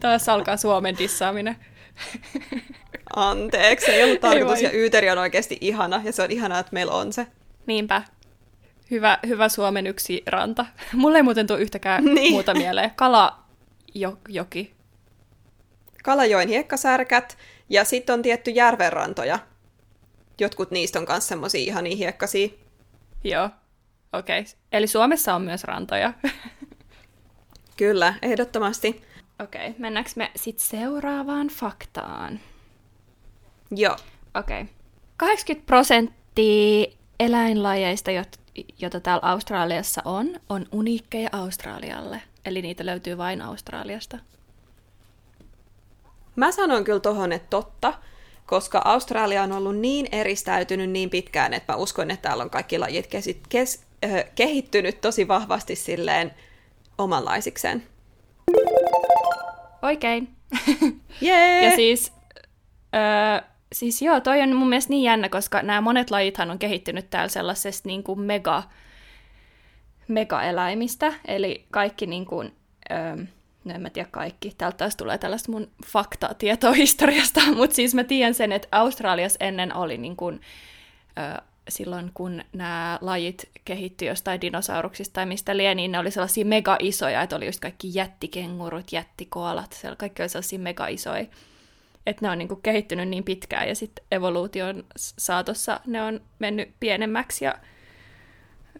Taas 0.00 0.28
alkaa 0.28 0.56
Suomen 0.56 0.98
dissaaminen. 0.98 1.56
Anteeksi, 3.16 3.90
ei 3.90 4.04
ollut 4.04 4.20
tarkoitus, 4.20 4.58
ei 4.58 4.64
ja 4.64 4.72
Yyteri 4.72 5.10
on 5.10 5.18
oikeasti 5.18 5.58
ihana, 5.60 6.00
ja 6.04 6.12
se 6.12 6.22
on 6.22 6.30
ihanaa, 6.30 6.58
että 6.58 6.72
meillä 6.72 6.92
on 6.92 7.12
se. 7.12 7.26
Niinpä. 7.66 8.02
Hyvä, 8.90 9.18
hyvä 9.26 9.48
Suomen 9.48 9.86
yksi 9.86 10.22
ranta. 10.26 10.66
Mulle 10.92 11.18
ei 11.18 11.22
muuten 11.22 11.46
tule 11.46 11.60
yhtäkään 11.60 12.04
niin. 12.14 12.32
muuta 12.32 12.54
mieleen. 12.54 12.90
Kala 12.96 13.38
jo, 13.94 14.18
joki. 14.28 14.74
Kalajoen 16.04 16.48
hiekkasärkät, 16.48 17.38
ja 17.68 17.84
sitten 17.84 18.14
on 18.14 18.22
tietty 18.22 18.50
järvenrantoja. 18.50 19.38
Jotkut 20.40 20.70
niistä 20.70 20.98
on 20.98 21.06
myös 21.08 21.28
semmosia 21.28 21.60
ihania 21.60 21.96
hiekkasia. 21.96 22.48
Joo, 23.24 23.50
okei. 24.12 24.40
Okay. 24.40 24.52
Eli 24.72 24.86
Suomessa 24.86 25.34
on 25.34 25.42
myös 25.42 25.64
rantoja. 25.64 26.12
Kyllä, 27.76 28.14
ehdottomasti. 28.22 29.02
Okei, 29.42 29.68
okay. 29.68 29.74
mennäänkö 29.78 30.10
me 30.16 30.30
sitten 30.36 30.66
seuraavaan 30.66 31.48
faktaan? 31.48 32.40
Joo. 33.76 33.96
Okei. 34.34 34.60
Okay. 34.60 34.74
80 35.16 35.66
prosenttia 35.66 36.86
eläinlajeista, 37.20 38.10
joita 38.78 39.00
täällä 39.00 39.28
Australiassa 39.28 40.02
on, 40.04 40.40
on 40.48 40.66
uniikkeja 40.72 41.28
Australialle. 41.32 42.22
Eli 42.44 42.62
niitä 42.62 42.86
löytyy 42.86 43.18
vain 43.18 43.42
Australiasta. 43.42 44.18
Mä 46.36 46.52
sanon 46.52 46.84
kyllä 46.84 47.00
tohon, 47.00 47.32
että 47.32 47.50
totta, 47.50 47.94
koska 48.46 48.82
Australia 48.84 49.42
on 49.42 49.52
ollut 49.52 49.76
niin 49.76 50.08
eristäytynyt 50.12 50.90
niin 50.90 51.10
pitkään, 51.10 51.54
että 51.54 51.72
mä 51.72 51.76
uskon, 51.76 52.10
että 52.10 52.28
täällä 52.28 52.44
on 52.44 52.50
kaikki 52.50 52.78
lajit 52.78 53.06
kes- 53.06 53.38
kes- 53.48 53.84
äh, 54.04 54.24
kehittynyt 54.34 55.00
tosi 55.00 55.28
vahvasti 55.28 55.76
silleen 55.76 56.34
omanlaisikseen. 56.98 57.82
Oikein. 59.82 60.28
Yeah. 61.22 61.64
ja 61.64 61.76
siis 61.76 62.12
öö, 62.94 63.48
Siis 63.74 64.02
joo, 64.02 64.20
toi 64.20 64.42
on 64.42 64.56
mun 64.56 64.68
mielestä 64.68 64.90
niin 64.90 65.02
jännä, 65.02 65.28
koska 65.28 65.62
nämä 65.62 65.80
monet 65.80 66.10
lajithan 66.10 66.50
on 66.50 66.58
kehittynyt 66.58 67.10
täällä 67.10 67.28
sellaisesta 67.28 67.88
niin 67.88 68.02
kuin 68.02 68.20
mega, 68.20 68.62
mega-eläimistä, 70.08 71.12
eli 71.24 71.66
kaikki 71.70 72.06
niin 72.06 72.26
kuin, 72.26 72.52
öö, 72.90 73.16
no 73.64 73.74
en 73.74 73.80
mä 73.80 73.90
tiedä 73.90 74.08
kaikki, 74.10 74.54
täältä 74.58 74.76
taas 74.76 74.96
tulee 74.96 75.18
tällaista 75.18 75.52
mun 75.52 75.70
faktatietoa 75.86 76.72
historiasta, 76.72 77.40
mutta 77.56 77.76
siis 77.76 77.94
mä 77.94 78.04
tiedän 78.04 78.34
sen, 78.34 78.52
että 78.52 78.68
Australiassa 78.72 79.44
ennen 79.44 79.76
oli 79.76 79.98
niin 79.98 80.16
kuin, 80.16 80.40
öö, 81.18 81.44
silloin, 81.68 82.10
kun 82.14 82.44
nämä 82.52 82.98
lajit 83.00 83.50
kehittyi 83.64 84.08
jostain 84.08 84.40
dinosauruksista 84.40 85.14
tai 85.14 85.26
mistä 85.26 85.56
liian, 85.56 85.76
niin 85.76 85.92
ne 85.92 85.98
oli 85.98 86.10
sellaisia 86.10 86.44
mega 86.44 86.76
isoja, 86.80 87.22
että 87.22 87.36
oli 87.36 87.46
just 87.46 87.60
kaikki 87.60 87.90
jättikengurut, 87.94 88.92
jättikoalat, 88.92 89.72
siellä 89.72 89.96
kaikki 89.96 90.22
oli 90.22 90.28
sellaisia 90.28 90.58
mega 90.58 90.86
isoja 90.86 91.26
että 92.06 92.26
ne 92.26 92.30
on 92.30 92.38
niinku 92.38 92.56
kehittynyt 92.56 93.08
niin 93.08 93.24
pitkään 93.24 93.68
ja 93.68 93.74
sitten 93.74 94.04
evoluution 94.10 94.84
saatossa 94.96 95.80
ne 95.86 96.02
on 96.02 96.20
mennyt 96.38 96.68
pienemmäksi 96.80 97.44
ja 97.44 97.54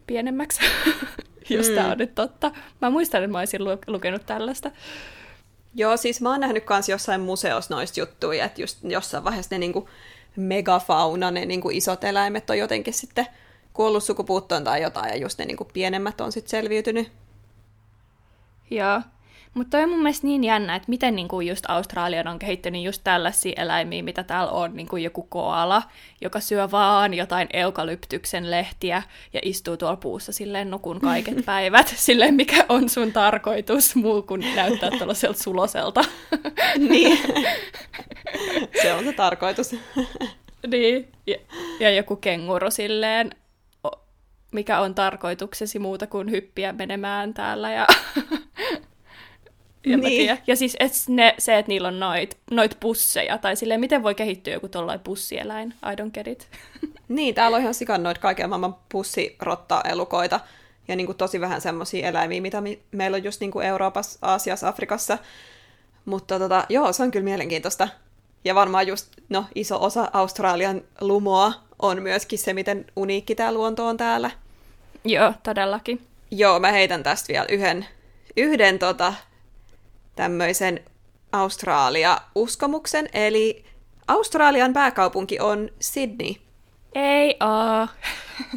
pienemmäksi, 0.06 0.60
jos 1.50 1.68
mm. 1.68 1.74
tämä 1.74 1.92
on 1.92 1.98
nyt 1.98 2.14
totta. 2.14 2.52
Mä 2.80 2.90
muistan, 2.90 3.22
että 3.22 3.32
mä 3.32 3.38
olisin 3.38 3.64
lukenut 3.86 4.26
tällaista. 4.26 4.70
Joo, 5.74 5.96
siis 5.96 6.20
mä 6.20 6.30
oon 6.30 6.40
nähnyt 6.40 6.64
kans 6.64 6.88
jossain 6.88 7.20
museossa 7.20 7.74
noista 7.74 8.00
juttuja, 8.00 8.44
että 8.44 8.60
just 8.60 8.78
jossain 8.82 9.24
vaiheessa 9.24 9.54
ne 9.54 9.58
niinku 9.58 9.88
megafauna, 10.36 11.30
ne 11.30 11.46
niin 11.46 11.60
kuin 11.60 11.76
isot 11.76 12.04
eläimet 12.04 12.50
on 12.50 12.58
jotenkin 12.58 12.94
sitten 12.94 13.26
kuollut 13.72 14.04
sukupuuttoon 14.04 14.64
tai 14.64 14.82
jotain, 14.82 15.10
ja 15.10 15.16
just 15.16 15.38
ne 15.38 15.44
niin 15.44 15.56
kuin 15.56 15.70
pienemmät 15.72 16.20
on 16.20 16.32
sitten 16.32 16.50
selviytynyt. 16.50 17.12
Joo. 18.70 19.00
Mutta 19.54 19.70
toi 19.70 19.82
on 19.82 19.90
mun 19.90 20.02
mielestä 20.02 20.26
niin 20.26 20.44
jännä, 20.44 20.76
että 20.76 20.88
miten 20.88 21.16
niinku 21.16 21.40
just 21.40 21.64
Australian 21.68 22.28
on 22.28 22.38
kehittänyt 22.38 22.82
just 22.82 23.00
tällaisia 23.04 23.52
eläimiä, 23.56 24.02
mitä 24.02 24.22
täällä 24.22 24.52
on, 24.52 24.76
niinku 24.76 24.96
joku 24.96 25.22
koala, 25.22 25.82
joka 26.20 26.40
syö 26.40 26.70
vaan 26.70 27.14
jotain 27.14 27.48
eukalyptyksen 27.52 28.50
lehtiä 28.50 29.02
ja 29.32 29.40
istuu 29.42 29.76
tuolla 29.76 29.96
puussa 29.96 30.32
silleen 30.32 30.70
nukun 30.70 31.00
kaiket 31.00 31.44
päivät, 31.46 31.94
silleen 31.96 32.34
mikä 32.34 32.64
on 32.68 32.88
sun 32.88 33.12
tarkoitus 33.12 33.96
muu 33.96 34.22
kuin 34.22 34.44
näyttää 34.56 34.90
tällaiselta 34.98 35.42
suloselta. 35.42 36.04
niin, 36.88 37.18
se 38.82 38.92
on 38.92 39.04
se 39.04 39.12
tarkoitus. 39.12 39.76
niin, 40.66 41.08
ja, 41.26 41.36
ja 41.80 41.90
joku 41.90 42.16
kenguru 42.16 42.70
silleen, 42.70 43.30
mikä 44.52 44.80
on 44.80 44.94
tarkoituksesi 44.94 45.78
muuta 45.78 46.06
kuin 46.06 46.30
hyppiä 46.30 46.72
menemään 46.72 47.34
täällä 47.34 47.72
ja 47.72 47.86
ja, 49.86 49.96
niin. 49.96 50.38
ja 50.46 50.56
siis 50.56 50.76
et 50.80 50.92
ne, 51.08 51.34
se, 51.38 51.58
että 51.58 51.68
niillä 51.68 51.88
on 51.88 52.00
noit, 52.00 52.36
noit 52.50 52.76
pusseja, 52.80 53.38
tai 53.38 53.56
silleen, 53.56 53.80
miten 53.80 54.02
voi 54.02 54.14
kehittyä 54.14 54.52
joku 54.52 54.68
tollainen 54.68 55.04
pussieläin, 55.04 55.74
I 55.92 56.02
don't 56.02 56.10
get 56.10 56.26
it. 56.26 56.48
niin, 57.08 57.34
täällä 57.34 57.54
on 57.54 57.60
ihan 57.60 57.74
sikan 57.74 58.02
noit 58.02 58.18
kaiken 58.18 58.48
maailman 58.48 58.76
pussirotta-elukoita, 58.88 60.40
ja 60.88 60.96
niin 60.96 61.06
kuin 61.06 61.18
tosi 61.18 61.40
vähän 61.40 61.60
semmoisia 61.60 62.08
eläimiä, 62.08 62.40
mitä 62.40 62.60
mi- 62.60 62.82
meillä 62.92 63.14
on 63.14 63.24
just 63.24 63.40
niin 63.40 63.50
kuin 63.50 63.66
Euroopassa, 63.66 64.18
Aasiassa, 64.22 64.68
Afrikassa. 64.68 65.18
Mutta 66.04 66.38
tota, 66.38 66.66
joo, 66.68 66.92
se 66.92 67.02
on 67.02 67.10
kyllä 67.10 67.24
mielenkiintoista. 67.24 67.88
Ja 68.44 68.54
varmaan 68.54 68.86
just, 68.86 69.08
no, 69.28 69.44
iso 69.54 69.84
osa 69.84 70.10
Australian 70.12 70.82
lumoa 71.00 71.52
on 71.82 72.02
myöskin 72.02 72.38
se, 72.38 72.52
miten 72.52 72.84
uniikki 72.96 73.34
tämä 73.34 73.52
luonto 73.52 73.86
on 73.86 73.96
täällä. 73.96 74.30
Joo, 75.04 75.32
todellakin. 75.42 76.06
Joo, 76.30 76.60
mä 76.60 76.72
heitän 76.72 77.02
tästä 77.02 77.32
vielä 77.32 77.46
yhden, 77.48 77.86
yhden 78.36 78.78
tota, 78.78 79.14
tämmöisen 80.14 80.80
Australia-uskomuksen, 81.32 83.08
eli 83.12 83.64
Australian 84.08 84.72
pääkaupunki 84.72 85.40
on 85.40 85.68
Sydney. 85.80 86.34
Ei 86.94 87.36
oo. 87.40 87.88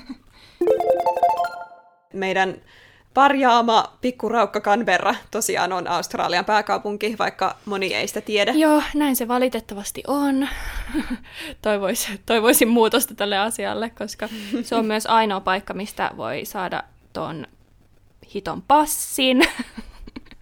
Meidän 2.13 2.62
parjaama 3.17 3.98
pikkuraukka 4.02 4.62
Canberra 4.62 5.15
tosiaan 5.32 5.74
on 5.74 5.88
Australian 5.88 6.46
pääkaupunki, 6.46 7.15
vaikka 7.20 7.56
moni 7.65 7.93
ei 7.93 8.08
sitä 8.08 8.22
tiedä. 8.22 8.52
Joo, 8.52 8.84
näin 8.96 9.15
se 9.15 9.28
valitettavasti 9.28 10.04
on. 10.08 10.48
Toivois, 11.62 12.08
toivoisin 12.26 12.67
muutosta 12.67 13.15
tälle 13.15 13.38
asialle, 13.38 13.89
koska 13.89 14.30
se 14.63 14.76
on 14.76 14.86
myös 14.93 15.06
ainoa 15.06 15.39
paikka, 15.39 15.74
mistä 15.74 16.12
voi 16.17 16.46
saada 16.46 16.84
ton 17.13 17.48
hiton 18.34 18.62
passin. 18.62 19.43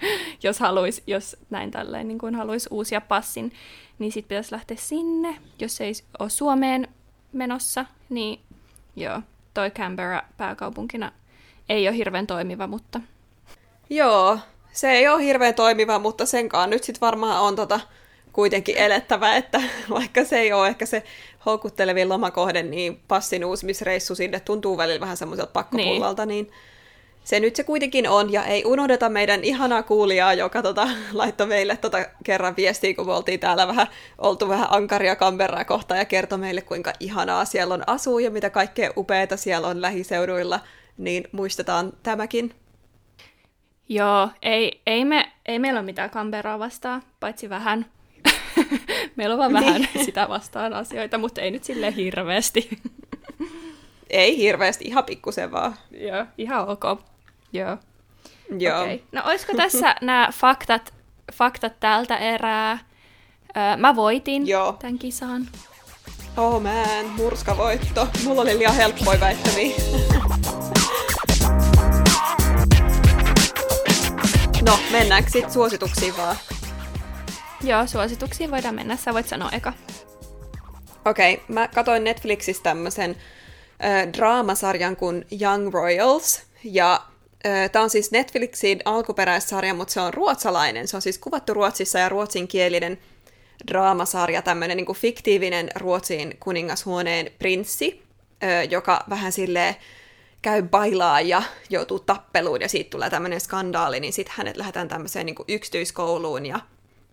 jos, 0.44 0.60
haluais, 0.60 1.04
jos 1.08 1.38
näin 1.50 1.72
tälleen 1.72 2.08
niin 2.08 2.18
kuin 2.18 2.36
haluaisi 2.36 2.70
uusia 2.72 3.02
passin, 3.02 3.52
niin 4.00 4.12
sitten 4.12 4.30
pitäisi 4.30 4.52
lähteä 4.52 4.78
sinne. 4.80 5.38
Jos 5.60 5.82
ei 5.82 5.94
ole 6.20 6.30
Suomeen 6.30 6.88
menossa, 7.34 7.86
niin 8.10 8.40
joo, 8.96 9.22
toi 9.54 9.72
Canberra 9.72 10.22
pääkaupunkina 10.38 11.12
ei 11.70 11.88
ole 11.88 11.98
hirveän 11.98 12.28
toimiva, 12.28 12.68
mutta... 12.68 13.02
Joo, 13.90 14.40
se 14.72 14.92
ei 14.92 15.08
ole 15.08 15.24
hirveän 15.24 15.54
toimiva, 15.54 16.00
mutta 16.00 16.26
senkaan 16.26 16.70
nyt 16.70 16.84
sitten 16.84 17.02
varmaan 17.02 17.42
on 17.42 17.56
tota 17.56 17.80
kuitenkin 18.34 18.78
elettävä, 18.78 19.36
että 19.36 19.62
vaikka 19.90 20.24
se 20.24 20.40
ei 20.40 20.54
ole 20.54 20.68
ehkä 20.68 20.86
se 20.86 21.04
houkuttelevin 21.46 22.10
lomakohde, 22.10 22.64
niin 22.64 23.02
passin 23.08 23.46
uusimisreissu 23.46 24.16
sinne 24.16 24.40
tuntuu 24.40 24.78
välillä 24.78 25.00
vähän 25.00 25.18
semmoiselta 25.18 25.52
pakkopullalta, 25.52 26.26
niin, 26.26 26.46
niin 26.46 26.56
se 27.26 27.40
nyt 27.40 27.56
se 27.56 27.64
kuitenkin 27.64 28.10
on, 28.10 28.32
ja 28.32 28.46
ei 28.46 28.66
unohdeta 28.66 29.10
meidän 29.10 29.44
ihanaa 29.44 29.84
kuulijaa, 29.84 30.34
joka 30.34 30.62
tota, 30.62 30.88
laittoi 31.14 31.48
meille 31.48 31.78
tota 31.78 31.98
kerran 32.24 32.56
viestiä, 32.58 32.94
kun 32.94 33.06
me 33.06 33.14
oltiin 33.14 33.40
täällä 33.40 33.68
vähän, 33.68 33.88
oltu 34.18 34.50
vähän 34.50 34.68
ankaria 34.70 35.16
kamberaa 35.16 35.66
kohtaan, 35.66 35.98
ja 35.98 36.06
kertoi 36.06 36.38
meille, 36.38 36.62
kuinka 36.62 36.94
ihanaa 37.00 37.46
siellä 37.46 37.74
on 37.74 37.84
asuu, 37.88 38.20
ja 38.20 38.32
mitä 38.32 38.50
kaikkea 38.50 38.92
upeita 38.98 39.38
siellä 39.38 39.68
on 39.68 39.82
lähiseuduilla, 39.82 40.60
niin 40.98 41.28
muistetaan 41.32 41.94
tämäkin. 42.04 42.54
Joo, 43.90 44.30
ei, 44.42 44.82
ei, 44.86 45.06
me, 45.06 45.32
ei 45.46 45.60
meillä 45.60 45.80
ole 45.80 45.86
mitään 45.86 46.10
kamberaa 46.10 46.60
vastaan, 46.60 47.04
paitsi 47.20 47.50
vähän. 47.50 47.86
meillä 49.16 49.34
on 49.34 49.40
vaan 49.40 49.54
niin. 49.54 49.74
vähän 49.74 50.06
sitä 50.06 50.30
vastaan 50.30 50.74
asioita, 50.74 51.18
mutta 51.18 51.42
ei 51.42 51.52
nyt 51.52 51.64
sille 51.64 51.96
hirveästi. 51.96 52.70
ei 54.10 54.38
hirveästi, 54.38 54.86
ihan 54.86 55.04
pikkusen 55.04 55.52
vaan. 55.52 55.76
Joo, 55.92 56.26
ihan 56.38 56.68
ok. 56.68 57.15
Joo. 57.56 57.78
Joo. 58.60 58.82
Okay. 58.82 59.00
No 59.12 59.22
olisiko 59.26 59.54
tässä 59.58 59.96
nämä 60.02 60.30
faktat, 60.34 60.94
faktat 61.34 61.80
tältä 61.80 62.18
erää? 62.18 62.80
Öö, 63.58 63.78
mä 63.78 63.96
voitin 63.96 64.48
Joo. 64.48 64.74
tämän 64.74 65.00
kisan. 65.00 65.48
Oh 66.38 66.62
man, 66.62 67.06
murskavoitto. 67.16 68.08
Mulla 68.24 68.42
oli 68.42 68.58
liian 68.58 68.76
helppoja 68.76 69.20
väittämiä. 69.20 69.76
no, 74.66 74.80
mennäänkö 74.92 75.30
sitten 75.30 75.54
suosituksiin 75.54 76.18
vaan? 76.18 76.36
Joo, 77.64 77.88
suosituksiin 77.88 78.52
voidaan 78.52 78.76
mennä. 78.76 78.96
Sä 78.96 79.14
voit 79.14 79.28
sanoa 79.28 79.50
eka. 79.52 79.74
Okei, 81.06 81.34
okay, 81.34 81.46
mä 81.48 81.68
katsoin 81.68 82.04
Netflixistä 82.04 82.64
tämmöisen 82.64 83.16
äh, 83.86 84.14
draamasarjan 84.14 84.96
kuin 84.96 85.26
Young 85.42 85.74
Royals, 85.74 86.44
ja 86.64 87.02
Tämä 87.72 87.84
on 87.84 87.90
siis 87.90 88.12
Netflixin 88.12 88.80
alkuperäissarja, 88.86 89.74
mutta 89.74 89.94
se 89.94 90.02
on 90.02 90.14
ruotsalainen. 90.14 90.88
Se 90.88 90.96
on 90.96 91.02
siis 91.02 91.18
kuvattu 91.18 91.54
Ruotsissa 91.54 92.00
ja 92.00 92.10
ruotsinkielinen 92.10 92.98
draamasarja, 93.68 94.42
tämmöinen 94.42 94.78
niin 94.78 94.96
fiktiivinen 94.96 95.70
Ruotsin 95.76 96.38
kuningashuoneen 96.40 97.32
prinssi, 97.40 98.04
joka 98.70 99.04
vähän 99.10 99.32
silleen 99.32 99.76
käy 100.42 100.62
bailaa 100.62 101.22
ja 101.22 101.44
joutuu 101.70 102.00
tappeluun 102.00 102.62
ja 102.62 102.70
siitä 102.70 102.90
tulee 102.90 103.10
tämmöinen 103.10 103.42
skandaali, 103.42 104.00
niin 104.00 104.14
sitten 104.14 104.36
hänet 104.38 104.58
lähdetään 104.58 104.88
tämmöiseen 104.88 105.26
niin 105.26 105.36
yksityiskouluun 105.48 106.46
ja, 106.46 106.60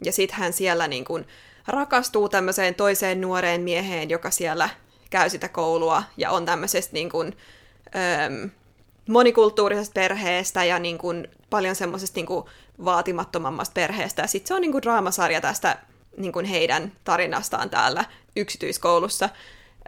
ja 0.05 0.12
sitten 0.12 0.38
hän 0.38 0.53
siellä 0.53 0.88
niin 0.88 1.05
kuin 1.05 1.27
rakastuu 1.66 2.29
tämmöiseen 2.29 2.75
toiseen 2.75 3.21
nuoreen 3.21 3.61
mieheen, 3.61 4.11
joka 4.11 4.31
siellä 4.31 4.68
käy 5.11 5.31
sitä 5.31 5.49
koulua 5.49 6.03
ja 6.16 6.31
on 6.31 6.47
tämmöisestä 6.47 6.92
niin 6.92 7.11
kuin, 7.11 7.37
öö, 7.95 8.49
monikulttuurisesta 9.09 9.93
perheestä 9.95 10.65
ja 10.65 10.79
niin 10.79 10.99
kuin 10.99 11.29
paljon 11.51 11.75
semmoisesta 11.75 12.21
niin 12.21 12.45
vaatimattomammasta 12.85 13.75
perheestä. 13.75 14.27
Sitten 14.27 14.49
se 14.49 14.55
on 14.55 14.61
niin 14.61 14.73
kuin 14.73 14.83
draamasarja 14.83 15.41
tästä 15.41 15.79
niin 16.17 16.33
kuin 16.33 16.47
heidän 16.47 16.93
tarinastaan 17.05 17.71
täällä 17.71 18.05
yksityiskoulussa. 18.37 19.29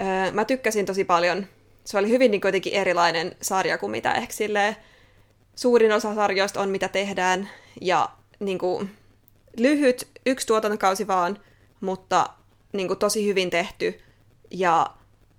Öö, 0.00 0.33
mä 0.33 0.44
tykkäsin 0.44 0.87
tosi 0.87 1.05
paljon. 1.05 1.46
Se 1.85 1.98
oli 1.98 2.09
hyvin 2.09 2.31
niin 2.31 2.40
kuitenkin 2.40 2.72
erilainen 2.72 3.37
sarja 3.40 3.79
kuin 3.79 3.90
mitä 3.90 4.12
ehkä 4.12 4.33
silleen, 4.35 4.77
suurin 5.57 5.92
osa 5.92 6.14
sarjoista 6.14 6.61
on, 6.61 6.68
mitä 6.68 6.88
tehdään. 6.88 7.50
Ja 7.81 8.09
niin 8.40 8.59
kuin, 8.59 8.90
lyhyt, 9.57 10.09
yksi 10.27 10.46
tuotantokausi 10.46 11.07
vaan, 11.07 11.38
mutta 11.81 12.27
niin 12.72 12.88
kuin, 12.88 12.98
tosi 12.98 13.27
hyvin 13.27 13.50
tehty. 13.50 14.00
Ja 14.50 14.87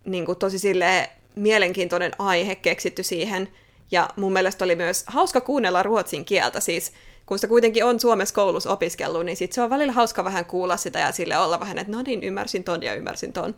niin 0.05 0.25
kuin, 0.25 0.37
tosi 0.37 0.59
sille 0.59 1.09
mielenkiintoinen 1.35 2.11
aihe 2.19 2.55
keksitty 2.55 3.03
siihen– 3.03 3.49
ja 3.91 4.09
mun 4.15 4.33
mielestä 4.33 4.65
oli 4.65 4.75
myös 4.75 5.03
hauska 5.07 5.41
kuunnella 5.41 5.83
ruotsin 5.83 6.25
kieltä, 6.25 6.59
siis 6.59 6.93
kun 7.25 7.39
se 7.39 7.47
kuitenkin 7.47 7.85
on 7.85 7.99
Suomessa 7.99 8.35
koulussa 8.35 8.71
opiskellut, 8.71 9.25
niin 9.25 9.37
sit 9.37 9.51
se 9.51 9.61
on 9.61 9.69
välillä 9.69 9.93
hauska 9.93 10.23
vähän 10.23 10.45
kuulla 10.45 10.77
sitä 10.77 10.99
ja 10.99 11.11
sille 11.11 11.37
olla 11.37 11.59
vähän, 11.59 11.77
että 11.77 11.91
no 11.91 12.01
niin, 12.01 12.23
ymmärsin 12.23 12.63
ton 12.63 12.83
ja 12.83 12.93
ymmärsin 12.93 13.33
ton. 13.33 13.55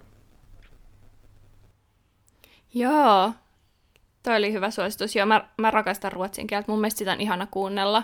Joo, 2.74 3.32
toi 4.24 4.36
oli 4.36 4.54
hyvä 4.54 4.72
suositus. 4.72 5.16
Joo, 5.16 5.26
mä, 5.26 5.50
mä 5.58 5.72
rakastan 5.72 6.12
ruotsin 6.12 6.48
kieltä. 6.48 6.72
Mun 6.72 6.82
mielestä 6.82 6.98
sitä 6.98 7.12
on 7.12 7.22
ihana 7.22 7.48
kuunnella. 7.52 8.04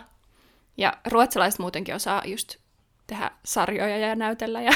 Ja 0.78 0.94
ruotsalaiset 1.06 1.60
muutenkin 1.60 1.96
osaa 1.96 2.22
just 2.26 2.56
tehdä 3.08 3.32
sarjoja 3.46 3.98
ja 3.98 4.16
näytellä 4.16 4.62
ja 4.62 4.72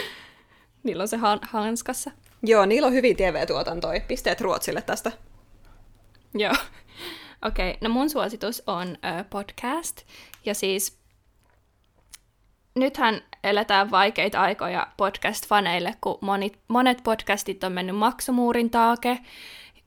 niillä 0.84 1.02
on 1.02 1.08
se 1.08 1.18
hanskassa. 1.42 2.10
Joo, 2.42 2.66
niillä 2.66 2.86
on 2.86 2.92
hyvin 2.92 3.16
TV-tuotantoja. 3.16 4.00
Pisteet 4.08 4.40
Ruotsille 4.40 4.82
tästä. 4.82 5.12
Joo. 6.34 6.54
Okei, 7.44 7.70
okay. 7.70 7.78
no 7.80 7.88
mun 7.88 8.10
suositus 8.10 8.62
on 8.66 8.88
uh, 8.88 9.30
podcast. 9.30 10.02
Ja 10.44 10.54
siis 10.54 10.98
nythän 12.74 13.22
eletään 13.44 13.90
vaikeita 13.90 14.40
aikoja 14.40 14.86
podcast-faneille, 14.96 15.94
kun 16.00 16.18
monit, 16.20 16.58
monet 16.68 17.00
podcastit 17.04 17.64
on 17.64 17.72
mennyt 17.72 17.96
maksumuurin 17.96 18.70
taake, 18.70 19.18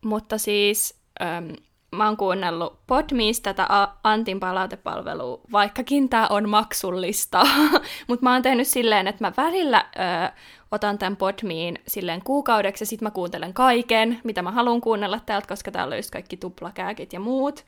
mutta 0.06 0.38
siis 0.38 1.02
um, 1.22 1.56
mä 1.96 2.06
oon 2.06 2.18
kuunnellut 2.18 2.80
Podmeista 2.88 3.54
tätä 3.54 3.88
Antin 4.04 4.40
palautepalvelua, 4.40 5.42
vaikkakin 5.52 6.10
tämä 6.10 6.28
on 6.28 6.50
maksullista, 6.50 7.48
mutta 8.08 8.24
mä 8.24 8.34
oon 8.34 8.42
tehnyt 8.42 8.68
silleen, 8.68 9.08
että 9.08 9.24
mä 9.24 9.34
välillä 9.38 9.86
ö, 9.96 10.32
otan 10.72 10.98
tämän 10.98 11.18
Podmiin 11.18 11.80
silleen 11.88 12.22
kuukaudeksi 12.24 12.82
ja 12.82 12.86
sitten 12.86 13.06
mä 13.06 13.12
kuuntelen 13.12 13.54
kaiken, 13.54 14.20
mitä 14.24 14.42
mä 14.42 14.52
haluan 14.52 14.82
kuunnella 14.82 15.20
täältä, 15.26 15.48
koska 15.48 15.72
täällä 15.72 15.96
just 15.96 16.12
kaikki 16.12 16.38
tuplakääkit 16.38 17.14
ja 17.14 17.20
muut. 17.20 17.66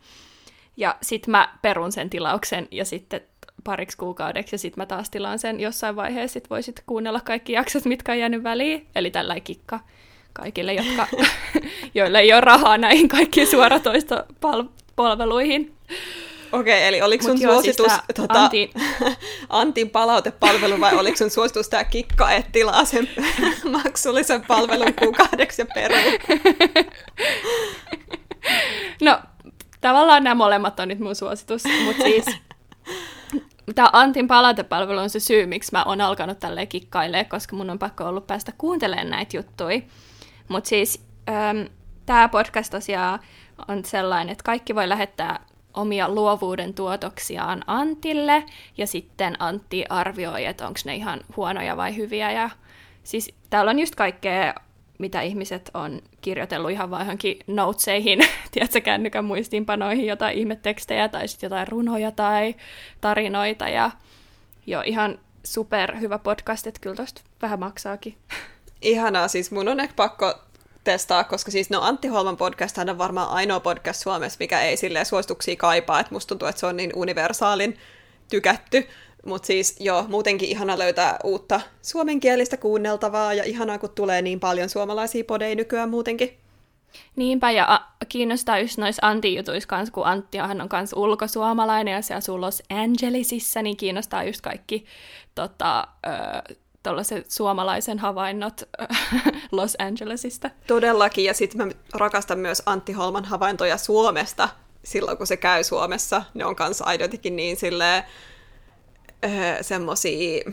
Ja 0.78 0.96
sitten 1.02 1.32
mä 1.32 1.50
perun 1.62 1.92
sen 1.92 2.10
tilauksen 2.10 2.68
ja 2.72 2.86
sitten 2.86 3.22
pariksi 3.64 3.98
kuukaudeksi 3.98 4.54
ja 4.54 4.60
sitten 4.60 4.82
mä 4.82 4.86
taas 4.86 5.10
tilaan 5.10 5.40
sen 5.40 5.60
jossain 5.60 5.96
vaiheessa, 5.96 6.34
sit 6.34 6.50
voisit 6.50 6.84
kuunnella 6.86 7.20
kaikki 7.20 7.54
jaksot, 7.54 7.86
mitkä 7.86 8.12
on 8.12 8.20
jäänyt 8.20 8.44
väliin. 8.44 8.88
Eli 8.96 9.12
tällä 9.12 9.40
kikka 9.40 9.80
kaikille, 10.34 10.74
jotka, 10.74 11.08
joilla 11.96 12.20
ei 12.20 12.34
ole 12.34 12.42
rahaa 12.42 12.78
näihin 12.78 13.10
kaikkiin 13.10 13.48
suoratoistopalveluihin. 13.48 15.74
Okei, 16.54 16.78
okay, 16.78 16.88
eli 16.88 17.02
oliko 17.02 17.24
sun 17.24 17.32
Mut 17.32 17.42
suositus 17.42 17.80
joo, 17.80 17.90
siis 17.90 18.04
tota, 18.16 18.44
Antin... 18.44 18.70
Antin 19.50 19.90
palautepalvelu 19.90 20.80
vai 20.80 20.96
oliko 20.96 21.18
sun 21.18 21.30
suositus 21.30 21.70
tämä 21.70 21.84
kikka, 21.84 22.32
että 22.32 22.52
tilaa 22.52 22.86
sen 22.86 23.10
maksullisen 23.84 24.46
palvelun 24.46 24.94
kuukaudeksi 24.94 25.62
ja 25.62 25.66
peru? 25.74 25.96
No, 29.02 29.20
tavallaan 29.82 30.24
nämä 30.24 30.36
molemmat 30.36 30.80
on 30.80 30.88
nyt 30.88 31.00
mun 31.00 31.16
suositus, 31.16 31.64
mutta 31.86 32.04
siis 32.04 32.26
tämä 33.76 33.90
Antin 33.94 34.28
palautepalvelu 34.28 35.00
on 35.00 35.10
se 35.10 35.20
syy, 35.20 35.46
miksi 35.46 35.72
mä 35.72 35.84
oon 35.84 36.02
alkanut 36.02 36.40
tälleen 36.40 36.68
kikkailemaan, 36.68 37.30
koska 37.30 37.56
mun 37.56 37.70
on 37.70 37.80
pakko 37.80 38.04
ollut 38.04 38.28
päästä 38.28 38.52
kuuntelemaan 38.58 39.10
näitä 39.10 39.38
juttuja. 39.38 39.82
Mutta 40.48 40.68
siis 40.68 41.06
ähm, 41.30 41.58
tämä 42.06 42.30
podcast 42.30 42.72
tosiaan 42.72 43.20
on 43.68 43.86
sellainen, 43.86 44.32
että 44.32 44.44
kaikki 44.44 44.76
voi 44.76 44.90
lähettää 44.90 45.46
omia 45.74 46.10
luovuuden 46.10 46.74
tuotoksiaan 46.74 47.64
Antille, 47.68 48.44
ja 48.78 48.88
sitten 48.88 49.36
Antti 49.40 49.86
arvioi, 49.90 50.46
että 50.46 50.68
onko 50.68 50.80
ne 50.86 50.96
ihan 50.96 51.22
huonoja 51.38 51.78
vai 51.78 51.96
hyviä. 51.96 52.32
Ja 52.32 52.50
siis 53.04 53.34
täällä 53.50 53.70
on 53.70 53.80
just 53.80 53.96
kaikkea, 53.96 54.54
mitä 55.00 55.22
ihmiset 55.22 55.72
on 55.74 56.02
kirjoitellut 56.22 56.72
ihan 56.72 56.92
vaan 56.92 57.02
johonkin 57.02 57.40
noteseihin, 57.48 58.20
tiedätkö, 58.52 58.82
kännykän 58.82 59.26
muistiinpanoihin, 59.26 60.08
jotain 60.08 60.38
ihmetekstejä 60.38 61.10
tai 61.10 61.28
sitten 61.28 61.48
jotain 61.48 61.68
runoja 61.68 62.12
tai 62.12 62.56
tarinoita. 63.02 63.70
Ja 63.70 63.92
jo 64.68 64.82
ihan 64.86 65.20
super 65.44 66.00
hyvä 66.00 66.20
podcast, 66.20 66.68
että 66.68 66.80
kyllä 66.82 66.96
tosta 66.96 67.22
vähän 67.42 67.60
maksaakin. 67.60 68.18
Ihanaa, 68.82 69.28
siis 69.28 69.52
mun 69.52 69.68
on 69.68 69.80
ehkä 69.80 69.96
pakko 69.96 70.34
testaa, 70.84 71.24
koska 71.24 71.52
siis 71.52 71.70
no 71.70 71.82
Antti 71.82 72.08
Holman 72.08 72.38
podcast 72.38 72.78
on 72.78 72.98
varmaan 72.98 73.30
ainoa 73.30 73.60
podcast 73.60 74.02
Suomessa, 74.02 74.38
mikä 74.40 74.62
ei 74.62 74.78
silleen 74.78 75.06
suosituksia 75.06 75.56
kaipaa, 75.56 76.00
että 76.00 76.14
musta 76.14 76.30
tuntuu, 76.30 76.48
että 76.48 76.60
se 76.60 76.66
on 76.66 76.78
niin 76.78 76.92
universaalin 76.96 77.78
tykätty, 78.30 78.88
mutta 79.26 79.46
siis 79.48 79.76
joo, 79.80 80.06
muutenkin 80.08 80.50
ihana 80.50 80.80
löytää 80.80 81.20
uutta 81.24 81.62
suomenkielistä 81.82 82.58
kuunneltavaa 82.58 83.34
ja 83.34 83.44
ihanaa, 83.44 83.80
kun 83.80 83.90
tulee 83.90 84.22
niin 84.22 84.40
paljon 84.40 84.70
suomalaisia 84.70 85.24
podeja 85.24 85.56
nykyään 85.56 85.90
muutenkin. 85.90 86.38
Niinpä, 87.16 87.52
ja 87.52 87.74
a- 87.74 87.88
kiinnostaa 88.10 88.60
just 88.60 88.78
noissa 88.78 89.08
Antti-jutuissa 89.08 89.68
kanssa, 89.68 89.94
kun 89.94 90.06
Anttihan 90.06 90.62
on 90.62 90.70
myös 90.72 90.94
ulkosuomalainen 90.94 92.04
ja 92.10 92.18
asuu 92.18 92.42
Los 92.42 92.64
Angelesissa, 92.70 93.62
niin 93.62 93.78
kiinnostaa 93.78 94.24
just 94.24 94.42
kaikki 94.42 94.86
tota, 95.36 95.88
ö, 96.08 96.56
tuollaiset 96.84 97.32
suomalaisen 97.32 98.00
havainnot 98.00 98.62
Los 99.52 99.76
Angelesista. 99.80 100.50
Todellakin, 100.68 101.26
ja 101.26 101.34
sitten 101.34 101.68
mä 101.68 101.74
rakastan 101.94 102.40
myös 102.40 102.64
Antti 102.66 102.94
Holman 102.94 103.26
havaintoja 103.26 103.78
Suomesta 103.78 104.50
silloin, 104.84 105.18
kun 105.18 105.28
se 105.28 105.38
käy 105.38 105.64
Suomessa. 105.64 106.24
Ne 106.34 106.46
on 106.46 106.56
kanssa 106.56 106.86
aina 106.86 107.04
jotenkin 107.04 107.36
niin 107.36 107.58
silleen 107.58 108.04
öö, 109.24 109.64
semmosia 109.64 110.52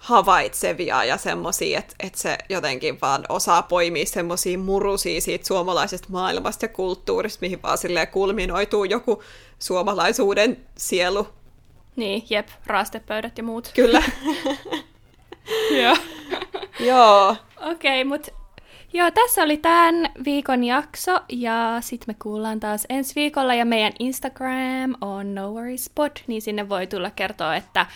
havaitsevia 0.00 1.04
ja 1.04 1.16
semmosia, 1.16 1.78
että 1.78 1.94
et 2.00 2.14
se 2.14 2.38
jotenkin 2.48 2.98
vaan 3.00 3.24
osaa 3.28 3.62
poimia 3.62 4.06
semmosia 4.06 4.58
murusia 4.58 5.20
siitä 5.20 5.46
suomalaisesta 5.46 6.08
maailmasta 6.10 6.64
ja 6.64 6.68
kulttuurista, 6.68 7.38
mihin 7.40 7.62
vaan 7.62 7.78
silleen 7.78 8.08
kulminoituu 8.08 8.84
joku 8.84 9.22
suomalaisuuden 9.58 10.66
sielu. 10.76 11.28
Niin, 11.96 12.22
jep, 12.30 12.48
raastepöydät 12.66 13.38
ja 13.38 13.44
muut. 13.44 13.70
Kyllä. 13.74 14.02
Joo. 15.82 15.96
Joo. 16.88 17.36
Okei, 17.60 18.02
okay, 18.02 18.04
mutta 18.04 18.30
Joo, 18.92 19.10
tässä 19.10 19.42
oli 19.42 19.56
tämän 19.56 20.12
viikon 20.24 20.64
jakso 20.64 21.20
ja 21.28 21.76
sitten 21.80 22.04
me 22.06 22.16
kuullaan 22.22 22.60
taas 22.60 22.86
ensi 22.88 23.14
viikolla 23.14 23.54
ja 23.54 23.64
meidän 23.64 23.92
Instagram 23.98 24.94
on 25.00 25.34
no 25.34 25.52
worries 25.52 25.90
pod, 25.94 26.10
niin 26.26 26.42
sinne 26.42 26.68
voi 26.68 26.86
tulla 26.86 27.10
kertoa, 27.10 27.56
että 27.56 27.86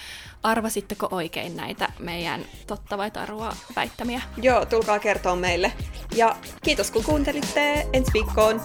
arvasitteko 0.42 1.08
oikein 1.10 1.56
näitä 1.56 1.92
meidän 1.98 2.40
totta 2.66 2.98
vai 2.98 3.10
tarua 3.10 3.52
väittämiä. 3.76 4.22
Joo, 4.42 4.66
tulkaa 4.66 4.98
kertoa 4.98 5.36
meille. 5.36 5.72
Ja 6.16 6.36
kiitos 6.62 6.90
kun 6.90 7.04
kuuntelitte 7.04 7.86
ensi 7.92 8.10
viikkoon. 8.14 8.60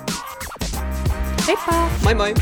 Heippa! 1.47 1.89
Moi 2.03 2.15
moi! 2.15 2.33